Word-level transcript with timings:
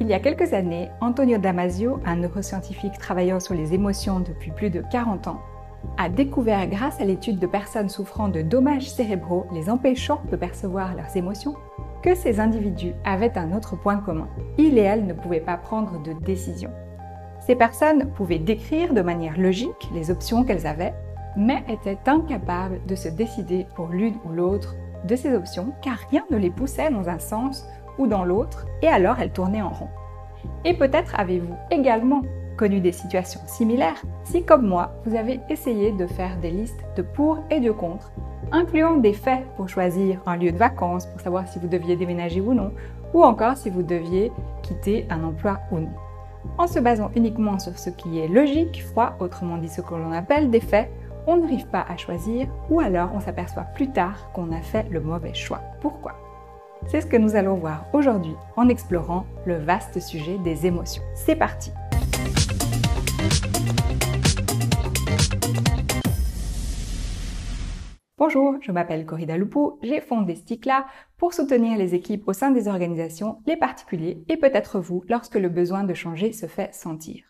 Il 0.00 0.06
y 0.06 0.14
a 0.14 0.18
quelques 0.18 0.54
années, 0.54 0.88
Antonio 1.02 1.36
Damasio, 1.36 2.00
un 2.06 2.16
neuroscientifique 2.16 2.98
travaillant 2.98 3.38
sur 3.38 3.54
les 3.54 3.74
émotions 3.74 4.20
depuis 4.20 4.50
plus 4.50 4.70
de 4.70 4.82
40 4.90 5.28
ans, 5.28 5.42
a 5.98 6.08
découvert 6.08 6.66
grâce 6.68 6.98
à 7.02 7.04
l'étude 7.04 7.38
de 7.38 7.46
personnes 7.46 7.90
souffrant 7.90 8.28
de 8.28 8.40
dommages 8.40 8.90
cérébraux 8.90 9.44
les 9.52 9.68
empêchant 9.68 10.22
de 10.30 10.36
percevoir 10.36 10.94
leurs 10.94 11.14
émotions 11.18 11.54
que 12.02 12.14
ces 12.14 12.40
individus 12.40 12.94
avaient 13.04 13.36
un 13.36 13.54
autre 13.54 13.76
point 13.76 13.98
commun. 13.98 14.28
Ils 14.56 14.78
et 14.78 14.82
elles 14.82 15.04
ne 15.04 15.12
pouvaient 15.12 15.38
pas 15.38 15.58
prendre 15.58 16.02
de 16.02 16.14
décision. 16.14 16.70
Ces 17.40 17.54
personnes 17.54 18.10
pouvaient 18.12 18.38
décrire 18.38 18.94
de 18.94 19.02
manière 19.02 19.38
logique 19.38 19.90
les 19.92 20.10
options 20.10 20.44
qu'elles 20.44 20.66
avaient, 20.66 20.94
mais 21.36 21.62
étaient 21.68 21.98
incapables 22.06 22.80
de 22.86 22.94
se 22.94 23.08
décider 23.08 23.66
pour 23.74 23.88
l'une 23.88 24.16
ou 24.24 24.32
l'autre 24.32 24.76
de 25.04 25.16
ces 25.16 25.34
options 25.34 25.74
car 25.82 25.98
rien 26.10 26.24
ne 26.30 26.38
les 26.38 26.50
poussait 26.50 26.90
dans 26.90 27.08
un 27.08 27.18
sens 27.18 27.66
dans 28.06 28.24
l'autre, 28.24 28.66
et 28.82 28.88
alors 28.88 29.16
elles 29.20 29.32
tournaient 29.32 29.62
en 29.62 29.70
rond. 29.70 29.88
Et 30.64 30.74
peut-être 30.74 31.18
avez-vous 31.18 31.54
également 31.70 32.22
connu 32.56 32.80
des 32.80 32.92
situations 32.92 33.40
similaires 33.46 34.02
si, 34.24 34.44
comme 34.44 34.66
moi, 34.66 34.92
vous 35.06 35.16
avez 35.16 35.40
essayé 35.48 35.92
de 35.92 36.06
faire 36.06 36.36
des 36.38 36.50
listes 36.50 36.84
de 36.96 37.02
pour 37.02 37.38
et 37.50 37.60
de 37.60 37.70
contre, 37.70 38.12
incluant 38.52 38.96
des 38.96 39.14
faits 39.14 39.46
pour 39.56 39.68
choisir 39.68 40.20
un 40.26 40.36
lieu 40.36 40.52
de 40.52 40.58
vacances, 40.58 41.06
pour 41.06 41.20
savoir 41.20 41.48
si 41.48 41.58
vous 41.58 41.68
deviez 41.68 41.96
déménager 41.96 42.40
ou 42.40 42.52
non, 42.52 42.72
ou 43.14 43.22
encore 43.22 43.56
si 43.56 43.70
vous 43.70 43.82
deviez 43.82 44.30
quitter 44.62 45.06
un 45.08 45.24
emploi 45.24 45.58
ou 45.72 45.78
non. 45.78 45.92
En 46.58 46.66
se 46.66 46.78
basant 46.78 47.10
uniquement 47.16 47.58
sur 47.58 47.78
ce 47.78 47.90
qui 47.90 48.18
est 48.18 48.28
logique, 48.28 48.84
froid, 48.84 49.14
autrement 49.20 49.56
dit 49.56 49.68
ce 49.68 49.80
que 49.80 49.94
l'on 49.94 50.12
appelle 50.12 50.50
des 50.50 50.60
faits, 50.60 50.90
on 51.26 51.38
n'arrive 51.38 51.66
pas 51.66 51.84
à 51.88 51.96
choisir 51.96 52.46
ou 52.68 52.80
alors 52.80 53.10
on 53.14 53.20
s'aperçoit 53.20 53.64
plus 53.74 53.88
tard 53.88 54.30
qu'on 54.34 54.52
a 54.52 54.60
fait 54.60 54.86
le 54.90 55.00
mauvais 55.00 55.34
choix. 55.34 55.60
Pourquoi? 55.80 56.19
C'est 56.88 57.02
ce 57.02 57.06
que 57.06 57.16
nous 57.16 57.36
allons 57.36 57.54
voir 57.54 57.86
aujourd'hui 57.92 58.34
en 58.56 58.68
explorant 58.68 59.26
le 59.46 59.56
vaste 59.56 60.00
sujet 60.00 60.38
des 60.38 60.66
émotions. 60.66 61.02
C'est 61.14 61.36
parti 61.36 61.70
Bonjour, 68.18 68.56
je 68.60 68.70
m'appelle 68.70 69.06
Corrida 69.06 69.36
Lupo, 69.36 69.78
j'ai 69.82 70.00
fondé 70.00 70.34
Sticla 70.34 70.86
pour 71.16 71.32
soutenir 71.32 71.78
les 71.78 71.94
équipes 71.94 72.28
au 72.28 72.32
sein 72.32 72.50
des 72.50 72.68
organisations, 72.68 73.38
les 73.46 73.56
particuliers 73.56 74.24
et 74.28 74.36
peut-être 74.36 74.78
vous 74.78 75.04
lorsque 75.08 75.36
le 75.36 75.48
besoin 75.48 75.84
de 75.84 75.94
changer 75.94 76.32
se 76.32 76.46
fait 76.46 76.74
sentir. 76.74 77.24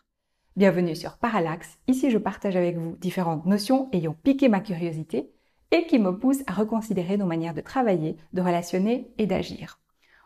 Bienvenue 0.57 0.95
sur 0.95 1.17
Parallax, 1.17 1.79
ici 1.87 2.09
je 2.09 2.17
partage 2.17 2.57
avec 2.57 2.77
vous 2.77 2.97
différentes 2.97 3.45
notions 3.45 3.89
ayant 3.93 4.13
piqué 4.13 4.49
ma 4.49 4.59
curiosité 4.59 5.31
et 5.71 5.85
qui 5.85 5.99
me 5.99 6.17
poussent 6.17 6.43
à 6.47 6.53
reconsidérer 6.53 7.17
nos 7.17 7.25
manières 7.25 7.53
de 7.53 7.61
travailler, 7.61 8.17
de 8.33 8.41
relationner 8.41 9.11
et 9.17 9.25
d'agir. 9.25 9.79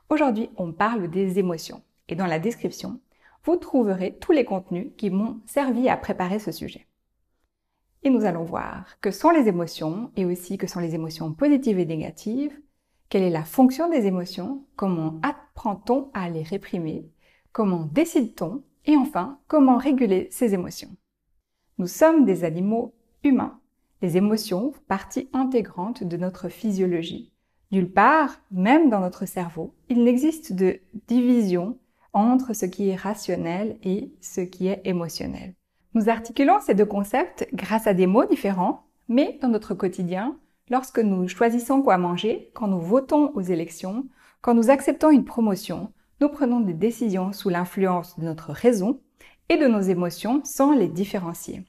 Aujourd'hui, 0.09 0.49
on 0.57 0.71
parle 0.71 1.09
des 1.09 1.39
émotions 1.39 1.81
et 2.07 2.15
dans 2.15 2.27
la 2.27 2.39
description, 2.39 2.99
vous 3.43 3.57
trouverez 3.57 4.17
tous 4.19 4.31
les 4.31 4.45
contenus 4.45 4.89
qui 4.97 5.09
m'ont 5.09 5.39
servi 5.45 5.87
à 5.87 5.97
préparer 5.97 6.39
ce 6.39 6.51
sujet. 6.51 6.87
Et 8.03 8.09
nous 8.09 8.25
allons 8.25 8.43
voir 8.43 8.99
que 9.01 9.11
sont 9.11 9.31
les 9.31 9.47
émotions 9.47 10.11
et 10.15 10.25
aussi 10.25 10.57
que 10.57 10.67
sont 10.67 10.79
les 10.79 10.93
émotions 10.93 11.33
positives 11.33 11.79
et 11.79 11.85
négatives, 11.85 12.59
quelle 13.09 13.23
est 13.23 13.29
la 13.29 13.43
fonction 13.43 13.89
des 13.89 14.05
émotions, 14.05 14.63
comment 14.75 15.19
apprend-on 15.23 16.09
à 16.13 16.29
les 16.29 16.43
réprimer, 16.43 17.09
comment 17.51 17.85
décide-t-on 17.91 18.63
et 18.85 18.95
enfin, 18.95 19.39
comment 19.47 19.77
réguler 19.77 20.27
ses 20.31 20.53
émotions 20.53 20.95
Nous 21.77 21.87
sommes 21.87 22.25
des 22.25 22.43
animaux 22.43 22.93
humains. 23.23 23.59
Les 24.01 24.17
émotions, 24.17 24.73
partie 24.87 25.29
intégrante 25.33 26.03
de 26.03 26.17
notre 26.17 26.49
physiologie. 26.49 27.31
Nulle 27.71 27.91
part, 27.91 28.41
même 28.51 28.89
dans 28.89 28.99
notre 28.99 29.25
cerveau, 29.25 29.73
il 29.89 30.03
n'existe 30.03 30.53
de 30.53 30.79
division 31.07 31.77
entre 32.13 32.53
ce 32.53 32.65
qui 32.65 32.89
est 32.89 32.95
rationnel 32.95 33.77
et 33.83 34.13
ce 34.21 34.41
qui 34.41 34.67
est 34.67 34.81
émotionnel. 34.85 35.55
Nous 35.93 36.09
articulons 36.09 36.59
ces 36.61 36.75
deux 36.75 36.85
concepts 36.85 37.47
grâce 37.53 37.87
à 37.87 37.93
des 37.93 38.07
mots 38.07 38.25
différents, 38.25 38.85
mais 39.07 39.39
dans 39.41 39.47
notre 39.47 39.73
quotidien, 39.73 40.37
lorsque 40.69 40.99
nous 40.99 41.27
choisissons 41.27 41.81
quoi 41.81 41.97
manger, 41.97 42.51
quand 42.53 42.67
nous 42.67 42.81
votons 42.81 43.31
aux 43.33 43.41
élections, 43.41 44.05
quand 44.41 44.53
nous 44.53 44.69
acceptons 44.69 45.09
une 45.09 45.25
promotion, 45.25 45.91
nous 46.21 46.29
prenons 46.29 46.59
des 46.59 46.73
décisions 46.73 47.33
sous 47.33 47.49
l'influence 47.49 48.19
de 48.19 48.25
notre 48.25 48.51
raison 48.51 48.99
et 49.49 49.57
de 49.57 49.67
nos 49.67 49.81
émotions 49.81 50.41
sans 50.43 50.73
les 50.73 50.87
différencier. 50.87 51.65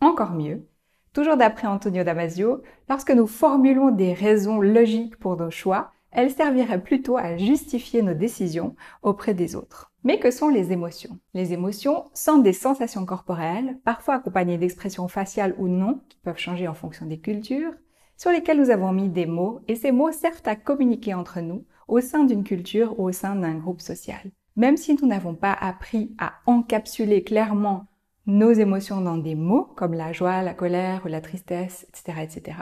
Encore 0.00 0.32
mieux, 0.32 0.66
toujours 1.16 1.38
d'après 1.38 1.66
Antonio 1.66 2.04
Damasio, 2.04 2.60
lorsque 2.90 3.10
nous 3.10 3.26
formulons 3.26 3.90
des 3.90 4.12
raisons 4.12 4.60
logiques 4.60 5.16
pour 5.16 5.38
nos 5.38 5.50
choix, 5.50 5.90
elles 6.10 6.30
serviraient 6.30 6.82
plutôt 6.82 7.16
à 7.16 7.38
justifier 7.38 8.02
nos 8.02 8.12
décisions 8.12 8.76
auprès 9.02 9.32
des 9.32 9.56
autres. 9.56 9.90
Mais 10.04 10.18
que 10.18 10.30
sont 10.30 10.50
les 10.50 10.72
émotions? 10.72 11.18
Les 11.32 11.54
émotions 11.54 12.04
sont 12.12 12.36
des 12.36 12.52
sensations 12.52 13.06
corporelles, 13.06 13.78
parfois 13.82 14.16
accompagnées 14.16 14.58
d'expressions 14.58 15.08
faciales 15.08 15.54
ou 15.56 15.68
non, 15.68 16.02
qui 16.10 16.18
peuvent 16.18 16.36
changer 16.36 16.68
en 16.68 16.74
fonction 16.74 17.06
des 17.06 17.18
cultures, 17.18 17.72
sur 18.18 18.30
lesquelles 18.30 18.60
nous 18.60 18.68
avons 18.68 18.92
mis 18.92 19.08
des 19.08 19.24
mots, 19.24 19.60
et 19.68 19.74
ces 19.74 19.92
mots 19.92 20.12
servent 20.12 20.42
à 20.44 20.54
communiquer 20.54 21.14
entre 21.14 21.40
nous, 21.40 21.64
au 21.88 22.00
sein 22.00 22.24
d'une 22.24 22.44
culture 22.44 23.00
ou 23.00 23.08
au 23.08 23.12
sein 23.12 23.36
d'un 23.36 23.54
groupe 23.54 23.80
social. 23.80 24.30
Même 24.54 24.76
si 24.76 24.94
nous 25.00 25.08
n'avons 25.08 25.34
pas 25.34 25.56
appris 25.58 26.14
à 26.18 26.34
encapsuler 26.44 27.24
clairement 27.24 27.86
nos 28.26 28.52
émotions 28.52 29.00
dans 29.00 29.16
des 29.16 29.34
mots 29.34 29.68
comme 29.76 29.94
la 29.94 30.12
joie, 30.12 30.42
la 30.42 30.54
colère 30.54 31.02
ou 31.04 31.08
la 31.08 31.20
tristesse, 31.20 31.86
etc., 31.88 32.20
etc., 32.22 32.58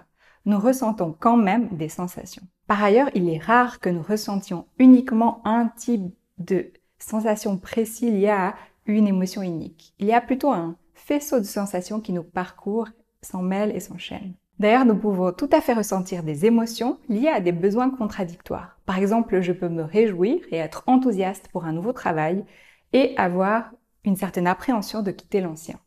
nous 0.47 0.59
ressentons 0.59 1.17
quand 1.19 1.39
même 1.39 1.69
des 1.69 1.89
sensations. 1.89 2.43
Par 2.67 2.83
ailleurs, 2.83 3.09
il 3.15 3.31
est 3.31 3.39
rare 3.39 3.81
que 3.81 3.89
nous 3.89 4.03
ressentions 4.03 4.67
uniquement 4.79 5.41
un 5.47 5.69
type 5.69 6.15
de 6.39 6.71
sensation 6.99 7.57
précis 7.57 8.11
lié 8.11 8.29
à 8.29 8.55
une 8.87 9.07
émotion 9.07 9.43
unique. 9.43 9.95
Il 9.99 10.07
y 10.07 10.13
a 10.13 10.21
plutôt 10.21 10.51
un 10.51 10.77
faisceau 10.93 11.39
de 11.39 11.45
sensations 11.45 12.01
qui 12.01 12.13
nous 12.13 12.23
parcourt, 12.23 12.89
s'en 13.23 13.43
mêle 13.43 13.75
et 13.75 13.81
s'enchaîne. 13.81 14.35
D'ailleurs, 14.59 14.85
nous 14.85 14.97
pouvons 14.97 15.33
tout 15.33 15.49
à 15.51 15.61
fait 15.61 15.73
ressentir 15.73 16.23
des 16.23 16.47
émotions 16.47 16.99
liées 17.09 17.29
à 17.29 17.41
des 17.41 17.53
besoins 17.53 17.91
contradictoires. 17.91 18.79
Par 18.87 18.99
exemple, 18.99 19.41
je 19.41 19.53
peux 19.53 19.69
me 19.69 19.83
réjouir 19.83 20.41
et 20.51 20.57
être 20.57 20.85
enthousiaste 20.87 21.49
pour 21.49 21.65
un 21.65 21.73
nouveau 21.73 21.93
travail 21.93 22.45
et 22.93 23.17
avoir 23.17 23.73
une 24.05 24.17
certaine 24.17 24.47
appréhension 24.47 25.03
de 25.03 25.11
quitter 25.11 25.41
l'ancien. 25.41 25.79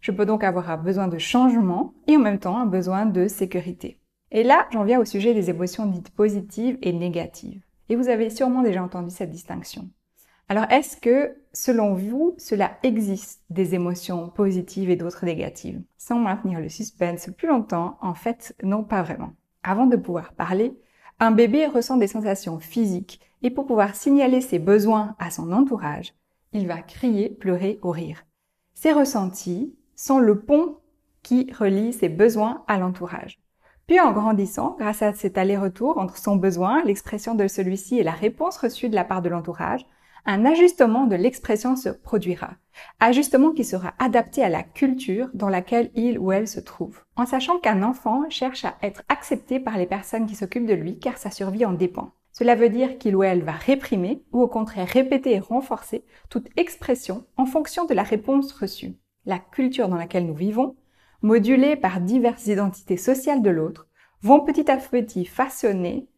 Je 0.00 0.12
peux 0.12 0.26
donc 0.26 0.44
avoir 0.44 0.70
un 0.70 0.76
besoin 0.76 1.08
de 1.08 1.18
changement 1.18 1.94
et 2.06 2.16
en 2.16 2.20
même 2.20 2.38
temps 2.38 2.58
un 2.58 2.66
besoin 2.66 3.06
de 3.06 3.28
sécurité. 3.28 4.00
Et 4.30 4.42
là, 4.42 4.66
j'en 4.70 4.84
viens 4.84 5.00
au 5.00 5.04
sujet 5.04 5.34
des 5.34 5.50
émotions 5.50 5.86
dites 5.86 6.10
positives 6.10 6.78
et 6.82 6.92
négatives. 6.92 7.62
Et 7.88 7.96
vous 7.96 8.08
avez 8.08 8.30
sûrement 8.30 8.62
déjà 8.62 8.82
entendu 8.82 9.10
cette 9.10 9.30
distinction. 9.30 9.88
Alors, 10.48 10.70
est-ce 10.70 10.96
que, 10.96 11.36
selon 11.52 11.94
vous, 11.94 12.34
cela 12.38 12.78
existe 12.84 13.42
des 13.50 13.74
émotions 13.74 14.28
positives 14.28 14.90
et 14.90 14.96
d'autres 14.96 15.24
négatives? 15.24 15.82
Sans 15.96 16.18
maintenir 16.18 16.60
le 16.60 16.68
suspense 16.68 17.30
plus 17.36 17.48
longtemps, 17.48 17.98
en 18.00 18.14
fait, 18.14 18.54
non 18.62 18.84
pas 18.84 19.02
vraiment. 19.02 19.32
Avant 19.64 19.86
de 19.86 19.96
pouvoir 19.96 20.34
parler, 20.34 20.78
un 21.18 21.32
bébé 21.32 21.66
ressent 21.66 21.96
des 21.96 22.06
sensations 22.06 22.60
physiques 22.60 23.20
et 23.42 23.50
pour 23.50 23.66
pouvoir 23.66 23.96
signaler 23.96 24.40
ses 24.40 24.60
besoins 24.60 25.16
à 25.18 25.30
son 25.30 25.50
entourage, 25.50 26.14
il 26.52 26.66
va 26.66 26.82
crier, 26.82 27.28
pleurer 27.28 27.78
ou 27.82 27.90
rire. 27.90 28.24
Ces 28.74 28.92
ressentis 28.92 29.74
sont 29.94 30.18
le 30.18 30.40
pont 30.40 30.78
qui 31.22 31.52
relie 31.52 31.92
ses 31.92 32.08
besoins 32.08 32.64
à 32.68 32.78
l'entourage. 32.78 33.40
Puis 33.86 34.00
en 34.00 34.12
grandissant, 34.12 34.76
grâce 34.78 35.02
à 35.02 35.12
cet 35.12 35.38
aller-retour 35.38 35.98
entre 35.98 36.18
son 36.18 36.36
besoin, 36.36 36.82
l'expression 36.84 37.34
de 37.34 37.46
celui-ci 37.46 37.98
et 37.98 38.02
la 38.02 38.12
réponse 38.12 38.58
reçue 38.58 38.88
de 38.88 38.94
la 38.94 39.04
part 39.04 39.22
de 39.22 39.28
l'entourage, 39.28 39.86
un 40.24 40.44
ajustement 40.44 41.06
de 41.06 41.14
l'expression 41.14 41.76
se 41.76 41.88
produira. 41.88 42.54
Ajustement 42.98 43.52
qui 43.52 43.64
sera 43.64 43.94
adapté 44.00 44.42
à 44.42 44.48
la 44.48 44.64
culture 44.64 45.28
dans 45.34 45.48
laquelle 45.48 45.90
il 45.94 46.18
ou 46.18 46.32
elle 46.32 46.48
se 46.48 46.58
trouve. 46.58 47.00
En 47.14 47.26
sachant 47.26 47.58
qu'un 47.58 47.84
enfant 47.84 48.28
cherche 48.28 48.64
à 48.64 48.74
être 48.82 49.02
accepté 49.08 49.60
par 49.60 49.78
les 49.78 49.86
personnes 49.86 50.26
qui 50.26 50.34
s'occupent 50.34 50.66
de 50.66 50.74
lui 50.74 50.98
car 50.98 51.16
sa 51.16 51.30
survie 51.30 51.64
en 51.64 51.72
dépend. 51.72 52.10
Cela 52.38 52.54
veut 52.54 52.68
dire 52.68 52.98
qu'il 52.98 53.16
ou 53.16 53.22
elle 53.22 53.42
va 53.42 53.52
réprimer 53.52 54.22
ou 54.30 54.42
au 54.42 54.46
contraire 54.46 54.86
répéter 54.86 55.36
et 55.36 55.40
renforcer 55.40 56.04
toute 56.28 56.48
expression 56.58 57.24
en 57.38 57.46
fonction 57.46 57.86
de 57.86 57.94
la 57.94 58.02
réponse 58.02 58.52
reçue. 58.52 58.98
La 59.24 59.38
culture 59.38 59.88
dans 59.88 59.96
laquelle 59.96 60.26
nous 60.26 60.34
vivons, 60.34 60.76
modulée 61.22 61.76
par 61.76 62.02
diverses 62.02 62.46
identités 62.48 62.98
sociales 62.98 63.40
de 63.40 63.48
l'autre, 63.48 63.88
vont 64.20 64.40
petit 64.40 64.70
à 64.70 64.76
petit 64.76 65.24
façonner 65.24 66.10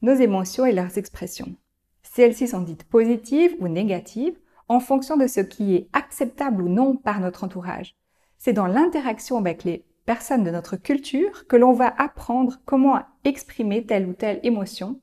nos 0.00 0.14
émotions 0.14 0.64
et 0.64 0.70
leurs 0.70 0.96
expressions. 0.96 1.56
Celles-ci 2.04 2.46
sont 2.46 2.60
dites 2.60 2.84
positives 2.84 3.56
ou 3.58 3.66
négatives 3.66 4.38
en 4.68 4.78
fonction 4.78 5.16
de 5.16 5.26
ce 5.26 5.40
qui 5.40 5.74
est 5.74 5.88
acceptable 5.92 6.62
ou 6.62 6.68
non 6.68 6.94
par 6.94 7.18
notre 7.18 7.42
entourage. 7.42 7.96
C'est 8.38 8.52
dans 8.52 8.68
l'interaction 8.68 9.38
avec 9.38 9.64
les 9.64 9.84
personnes 10.06 10.44
de 10.44 10.52
notre 10.52 10.76
culture 10.76 11.48
que 11.48 11.56
l'on 11.56 11.72
va 11.72 11.92
apprendre 11.98 12.60
comment 12.64 13.00
exprimer 13.24 13.84
telle 13.84 14.06
ou 14.06 14.12
telle 14.12 14.38
émotion 14.44 15.00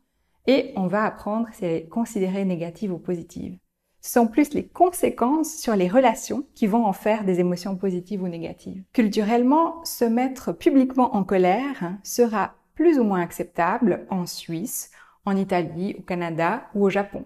et 0.48 0.74
on 0.76 0.88
va 0.88 1.04
apprendre 1.04 1.48
si 1.54 1.66
elle 1.66 1.72
est 1.72 1.88
considérée 1.88 2.46
négative 2.46 2.94
ou 2.94 2.98
positive. 2.98 3.58
Ce 4.02 4.14
sont 4.14 4.28
plus 4.28 4.54
les 4.54 4.66
conséquences 4.66 5.56
sur 5.58 5.76
les 5.76 5.88
relations 5.88 6.44
qui 6.56 6.66
vont 6.66 6.86
en 6.86 6.94
faire 6.94 7.24
des 7.24 7.40
émotions 7.40 7.76
positives 7.76 8.24
ou 8.24 8.28
négatives. 8.28 8.84
Culturellement, 8.94 9.84
se 9.86 10.06
mettre 10.06 10.54
publiquement 10.54 11.16
en 11.16 11.24
colère 11.24 11.98
sera 12.04 12.56
plus 12.74 12.98
ou 12.98 13.04
moins 13.04 13.22
acceptable 13.22 14.08
en 14.10 14.26
Suisse, 14.26 14.90
en 15.26 15.38
Italie, 15.38 15.96
au 16.00 16.02
Canada 16.02 16.64
ou 16.74 16.86
au 16.86 16.90
Japon. 16.90 17.26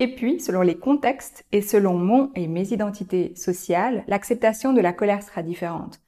Et 0.00 0.14
puis, 0.14 0.40
selon 0.40 0.62
les 0.62 0.76
contextes 0.76 1.44
et 1.52 1.62
selon 1.62 1.94
mon 1.94 2.30
et 2.34 2.48
mes 2.48 2.72
identités 2.72 3.32
sociales, 3.36 4.04
l'acceptation 4.08 4.72
de 4.72 4.80
la 4.80 4.92
colère 4.92 5.22
sera 5.22 5.42
différente. 5.42 6.00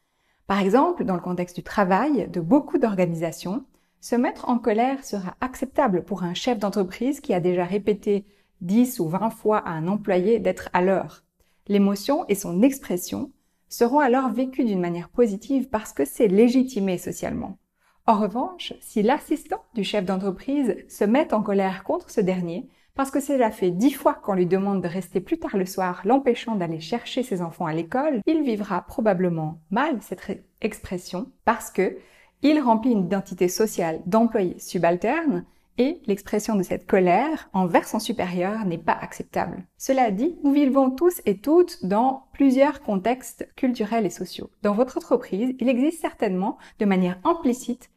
Par 0.48 0.60
exemple, 0.60 1.04
dans 1.04 1.14
le 1.14 1.20
contexte 1.20 1.54
du 1.54 1.62
travail 1.62 2.28
de 2.28 2.40
beaucoup 2.40 2.78
d'organisations, 2.78 3.64
se 4.00 4.16
mettre 4.16 4.48
en 4.48 4.58
colère 4.58 5.04
sera 5.04 5.36
acceptable 5.40 6.04
pour 6.04 6.22
un 6.22 6.34
chef 6.34 6.58
d'entreprise 6.58 7.20
qui 7.20 7.34
a 7.34 7.40
déjà 7.40 7.64
répété 7.64 8.24
10 8.62 9.00
ou 9.00 9.08
20 9.08 9.30
fois 9.30 9.58
à 9.58 9.70
un 9.70 9.88
employé 9.88 10.38
d'être 10.38 10.70
à 10.72 10.82
l'heure. 10.82 11.22
L'émotion 11.68 12.24
et 12.28 12.34
son 12.34 12.62
expression 12.62 13.30
seront 13.68 14.00
alors 14.00 14.30
vécues 14.30 14.64
d'une 14.64 14.80
manière 14.80 15.08
positive 15.08 15.68
parce 15.68 15.92
que 15.92 16.04
c'est 16.04 16.28
légitimé 16.28 16.98
socialement. 16.98 17.58
En 18.06 18.18
revanche, 18.18 18.72
si 18.80 19.02
l'assistant 19.02 19.62
du 19.74 19.84
chef 19.84 20.04
d'entreprise 20.04 20.76
se 20.88 21.04
met 21.04 21.32
en 21.32 21.42
colère 21.42 21.84
contre 21.84 22.10
ce 22.10 22.20
dernier, 22.20 22.68
parce 22.94 23.10
que 23.10 23.20
cela 23.20 23.50
fait 23.50 23.70
dix 23.70 23.92
fois 23.92 24.14
qu'on 24.14 24.34
lui 24.34 24.46
demande 24.46 24.82
de 24.82 24.88
rester 24.88 25.20
plus 25.20 25.38
tard 25.38 25.56
le 25.56 25.66
soir, 25.66 26.02
l'empêchant 26.04 26.56
d'aller 26.56 26.80
chercher 26.80 27.22
ses 27.22 27.40
enfants 27.40 27.66
à 27.66 27.72
l'école, 27.72 28.20
il 28.26 28.42
vivra 28.42 28.82
probablement 28.82 29.60
mal 29.70 29.98
cette 30.00 30.44
expression 30.60 31.30
parce 31.44 31.70
que 31.70 31.98
il 32.42 32.60
remplit 32.60 32.92
une 32.92 33.04
identité 33.04 33.48
sociale 33.48 34.00
d'employé 34.06 34.58
subalterne 34.58 35.44
et 35.78 36.02
l'expression 36.06 36.56
de 36.56 36.62
cette 36.62 36.86
colère 36.86 37.48
envers 37.52 37.88
son 37.88 37.98
supérieur 37.98 38.64
n'est 38.66 38.78
pas 38.78 38.92
acceptable. 39.00 39.64
Cela 39.78 40.10
dit, 40.10 40.36
nous 40.44 40.52
vivons 40.52 40.90
tous 40.90 41.22
et 41.24 41.38
toutes 41.38 41.86
dans 41.86 42.24
plusieurs 42.34 42.82
contextes 42.82 43.48
culturels 43.56 44.04
et 44.04 44.10
sociaux. 44.10 44.50
Dans 44.62 44.74
votre 44.74 44.98
entreprise, 44.98 45.54
il 45.58 45.68
existe 45.68 46.00
certainement, 46.00 46.58
de 46.80 46.84
manière 46.84 47.18
implicite, 47.24 47.90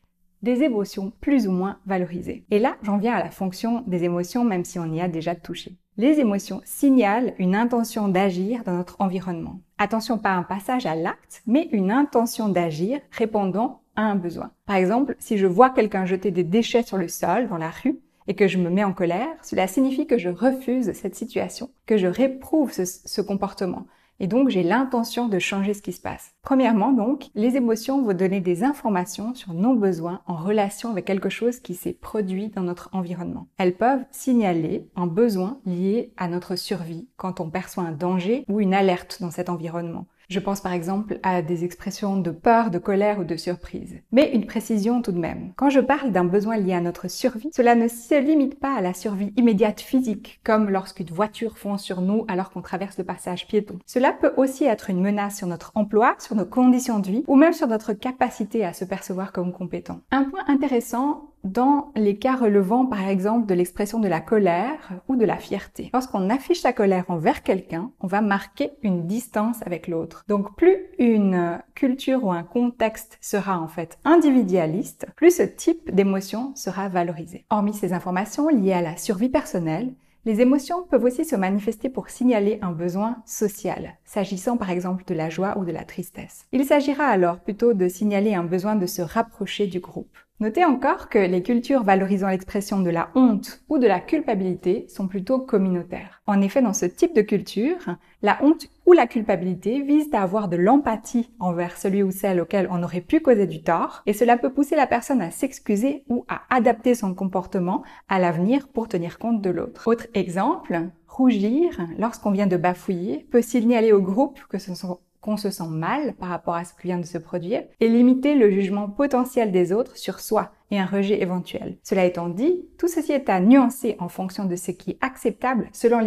des 0.44 0.64
émotions 0.64 1.12
plus 1.22 1.48
ou 1.48 1.52
moins 1.52 1.80
valorisées. 1.86 2.46
Et 2.52 2.60
là, 2.60 2.78
j'en 2.84 2.98
viens 2.98 3.14
à 3.14 3.24
la 3.24 3.32
fonction 3.32 3.84
des 3.88 4.04
émotions, 4.04 4.44
même 4.44 4.66
si 4.66 4.78
on 4.78 4.94
y 4.94 5.02
a 5.02 5.08
déjà 5.08 5.36
touché. 5.36 5.78
Les 5.96 6.20
émotions 6.20 6.62
signalent 6.66 7.36
une 7.38 7.56
intention 7.56 8.08
d'agir 8.08 8.64
dans 8.64 8.74
notre 8.74 8.96
environnement. 9.00 9.60
Attention, 9.78 10.18
pas 10.18 10.32
un 10.32 10.42
passage 10.42 10.88
à 10.88 10.96
l'acte, 10.96 11.44
mais 11.46 11.70
une 11.72 11.92
intention 11.92 12.50
d'agir 12.50 13.00
répondant 13.12 13.84
un 13.96 14.16
besoin. 14.16 14.50
Par 14.66 14.76
exemple, 14.76 15.16
si 15.20 15.38
je 15.38 15.46
vois 15.46 15.70
quelqu'un 15.70 16.06
jeter 16.06 16.32
des 16.32 16.44
déchets 16.44 16.82
sur 16.82 16.98
le 16.98 17.08
sol 17.08 17.48
dans 17.48 17.58
la 17.58 17.70
rue 17.70 18.00
et 18.28 18.34
que 18.34 18.48
je 18.48 18.58
me 18.58 18.72
mets 18.72 18.84
en 18.84 18.94
colère, 18.94 19.28
cela 19.44 19.68
signifie 19.68 20.08
que 20.08 20.18
je 20.18 20.30
refuse 20.30 20.94
cette 20.94 21.14
situation, 21.14 21.70
que 21.86 21.98
je 21.98 22.08
réprouve 22.08 22.72
ce 22.72 23.22
comportement. 23.22 23.86
Et 24.20 24.28
donc, 24.28 24.50
j'ai 24.50 24.64
l'intention 24.64 25.28
de 25.28 25.40
changer 25.40 25.74
ce 25.74 25.82
qui 25.82 25.92
se 25.92 26.02
passe. 26.02 26.34
Premièrement, 26.42 26.92
donc, 26.92 27.30
les 27.36 27.56
émotions 27.56 28.04
vont 28.04 28.14
donner 28.14 28.42
des 28.42 28.64
informations 28.64 29.34
sur 29.34 29.54
nos 29.54 29.76
besoins 29.76 30.22
en 30.28 30.36
relation 30.36 30.90
avec 30.92 31.06
quelque 31.06 31.30
chose 31.30 31.60
qui 31.60 31.74
s'est 31.74 31.94
produit 31.94 32.50
dans 32.50 32.62
notre 32.62 32.90
environnement. 32.94 33.48
Elles 33.58 33.76
peuvent 33.76 34.06
signaler 34.12 34.88
un 34.96 35.08
besoin 35.08 35.60
lié 35.66 36.14
à 36.18 36.28
notre 36.28 36.56
survie 36.56 37.08
quand 37.18 37.40
on 37.40 37.50
perçoit 37.50 37.84
un 37.84 37.92
danger 37.92 38.46
ou 38.48 38.62
une 38.62 38.74
alerte 38.74 39.18
dans 39.22 39.32
cet 39.32 39.50
environnement. 39.50 40.08
Je 40.30 40.40
pense 40.40 40.62
par 40.62 40.74
exemple 40.74 41.20
à 41.24 41.42
des 41.42 41.64
expressions 41.64 42.18
de 42.18 42.32
peur, 42.32 42.72
de 42.72 42.80
colère 42.80 43.20
ou 43.20 43.24
de 43.24 43.36
surprise. 43.36 43.96
Mais 44.12 44.32
une 44.34 44.46
précision 44.46 45.02
tout 45.02 45.12
de 45.12 45.20
même. 45.20 45.54
Quand 45.56 45.70
je 45.70 45.80
parle 45.80 46.12
d'un 46.12 46.26
besoin 46.26 46.58
lié 46.58 46.74
à 46.74 46.82
notre 46.82 47.10
survie, 47.10 47.50
cela 47.54 47.76
ne 47.76 47.88
se 47.88 48.20
limite 48.20 48.60
pas 48.60 48.76
à 48.76 48.82
la 48.82 48.94
survie 48.94 49.34
immédiate 49.38 49.82
physique, 49.82 50.40
comme 50.44 50.70
lorsqu'une 50.70 51.10
voiture 51.10 51.58
fonce 51.58 51.84
sur 51.84 52.02
nous 52.02 52.26
alors 52.28 52.52
qu'on 52.52 52.62
traverse 52.62 52.98
le 52.98 53.04
passage 53.04 53.48
piéton. 53.48 53.80
Cela 53.86 54.12
peut 54.12 54.34
aussi 54.38 54.66
être 54.66 54.90
une 54.90 55.02
menace 55.02 55.38
sur 55.38 55.48
notre 55.48 55.72
emploi, 55.76 56.16
sur 56.20 56.36
nos 56.36 56.46
conditions 56.46 57.00
de 57.00 57.08
vie 57.08 57.24
ou 57.28 57.36
même 57.36 57.54
sur 57.54 57.68
notre 57.68 57.94
capacité 57.94 58.66
à 58.66 58.74
se 58.74 58.86
percevoir 58.86 59.32
comme 59.32 59.52
compétent. 59.52 60.02
Un 60.12 60.24
point 60.24 60.44
intéressant 60.48 61.33
dans 61.44 61.92
les 61.96 62.18
cas 62.18 62.36
relevant 62.36 62.86
par 62.86 63.08
exemple 63.08 63.48
de 63.48 63.54
l'expression 63.54 64.00
de 64.00 64.08
la 64.08 64.22
colère 64.22 65.02
ou 65.08 65.16
de 65.16 65.26
la 65.26 65.38
fierté. 65.38 65.90
Lorsqu'on 65.94 66.30
affiche 66.30 66.62
sa 66.62 66.74
colère 66.74 67.06
envers 67.10 67.44
quelqu'un, 67.44 67.92
on 68.00 68.08
va 68.08 68.22
marquer 68.22 68.72
une 68.82 69.08
distance 69.08 69.62
avec 69.66 69.88
l'autre. 69.88 70.24
Donc 70.28 70.56
plus 70.56 70.78
une 71.00 71.60
culture 71.76 72.24
ou 72.24 72.32
un 72.32 72.44
contexte 72.44 73.18
sera 73.22 73.60
en 73.60 73.68
fait 73.68 73.98
individualiste, 74.06 75.08
plus 75.16 75.38
ce 75.38 75.44
type 75.44 75.94
d'émotion 75.94 76.56
sera 76.56 76.90
valorisé. 76.90 77.46
Hormis 77.50 77.74
ces 77.74 77.94
informations 77.94 78.48
liées 78.48 78.74
à 78.74 78.82
la 78.82 78.98
survie 78.98 79.30
personnelle, 79.30 79.94
les 80.26 80.40
émotions 80.40 80.84
peuvent 80.84 81.04
aussi 81.04 81.26
se 81.26 81.36
manifester 81.36 81.90
pour 81.90 82.10
signaler 82.10 82.58
un 82.62 82.72
besoin 82.72 83.18
social, 83.26 83.98
s'agissant 84.06 84.56
par 84.56 84.70
exemple 84.70 85.04
de 85.06 85.14
la 85.14 85.30
joie 85.30 85.58
ou 85.58 85.66
de 85.66 85.72
la 85.74 85.84
tristesse. 85.84 86.46
Il 86.54 86.64
s'agira 86.64 87.06
alors 87.06 87.40
plutôt 87.40 87.74
de 87.74 87.90
signaler 87.90 88.34
un 88.34 88.46
besoin 88.46 88.78
de 88.78 88.86
se 88.86 89.02
rapprocher 89.02 89.68
du 89.68 89.82
groupe. 89.82 90.16
Notez 90.44 90.66
encore 90.66 91.08
que 91.08 91.20
les 91.20 91.42
cultures 91.42 91.84
valorisant 91.84 92.28
l'expression 92.28 92.82
de 92.82 92.90
la 92.90 93.12
honte 93.16 93.64
ou 93.70 93.78
de 93.78 93.88
la 93.88 94.02
culpabilité 94.02 94.86
sont 94.90 95.08
plutôt 95.08 95.40
communautaires. 95.40 96.22
En 96.28 96.42
effet, 96.42 96.62
dans 96.62 96.74
ce 96.74 96.86
type 96.86 97.16
de 97.16 97.22
culture, 97.22 97.96
la 98.22 98.38
honte 98.44 98.68
ou 98.86 98.92
la 98.92 99.08
culpabilité 99.08 99.82
visent 99.82 100.14
à 100.14 100.22
avoir 100.22 100.50
de 100.50 100.58
l'empathie 100.58 101.30
envers 101.40 101.78
celui 101.78 102.04
ou 102.04 102.12
celle 102.12 102.42
auquel 102.42 102.68
on 102.70 102.84
aurait 102.84 103.00
pu 103.00 103.22
causer 103.22 103.48
du 103.48 103.64
tort, 103.64 104.04
et 104.06 104.12
cela 104.12 104.36
peut 104.36 104.52
pousser 104.52 104.76
la 104.76 104.86
personne 104.86 105.22
à 105.22 105.32
s'excuser 105.32 106.04
ou 106.10 106.26
à 106.28 106.42
adapter 106.50 106.94
son 106.94 107.14
comportement 107.14 107.82
à 108.10 108.20
l'avenir 108.20 108.68
pour 108.68 108.90
tenir 108.90 109.20
compte 109.20 109.42
de 109.42 109.50
l'autre. 109.50 109.88
Autre 109.88 110.08
exemple, 110.14 110.90
rougir 111.08 111.80
lorsqu'on 111.98 112.32
vient 112.32 112.48
de 112.48 112.58
bafouiller 112.58 113.26
peut 113.32 113.42
signaler 113.42 113.94
au 113.94 114.02
groupe 114.02 114.42
que 114.50 114.58
ce 114.58 114.76
sont 114.76 115.00
qu'on 115.24 115.38
se 115.38 115.50
sent 115.50 115.70
mal 115.70 116.14
par 116.16 116.30
rapport 116.30 116.56
à 116.56 116.66
ce 116.66 116.74
qui 116.74 116.88
vient 116.88 117.00
de 117.00 117.06
se 117.06 117.18
produire 117.18 117.64
et 117.80 117.88
limiter 117.88 118.36
le 118.36 118.52
jugement 118.52 118.90
potentiel 118.90 119.52
des 119.52 119.72
autres 119.72 119.98
sur 119.98 120.20
soi 120.20 120.52
et 120.70 120.78
un 120.78 120.86
rejet 120.86 121.22
éventuel. 121.22 121.78
Cela 121.82 122.04
étant 122.04 122.28
dit, 122.28 122.66
tout 122.78 122.90
ceci 122.90 123.14
est 123.14 123.30
à 123.30 123.40
nuancer 123.40 123.96
en 124.00 124.10
fonction 124.10 124.46
de 124.46 124.58
ce 124.58 124.72
qui 124.72 124.92
est 124.92 124.98
acceptable 125.00 125.70
selon 125.72 126.00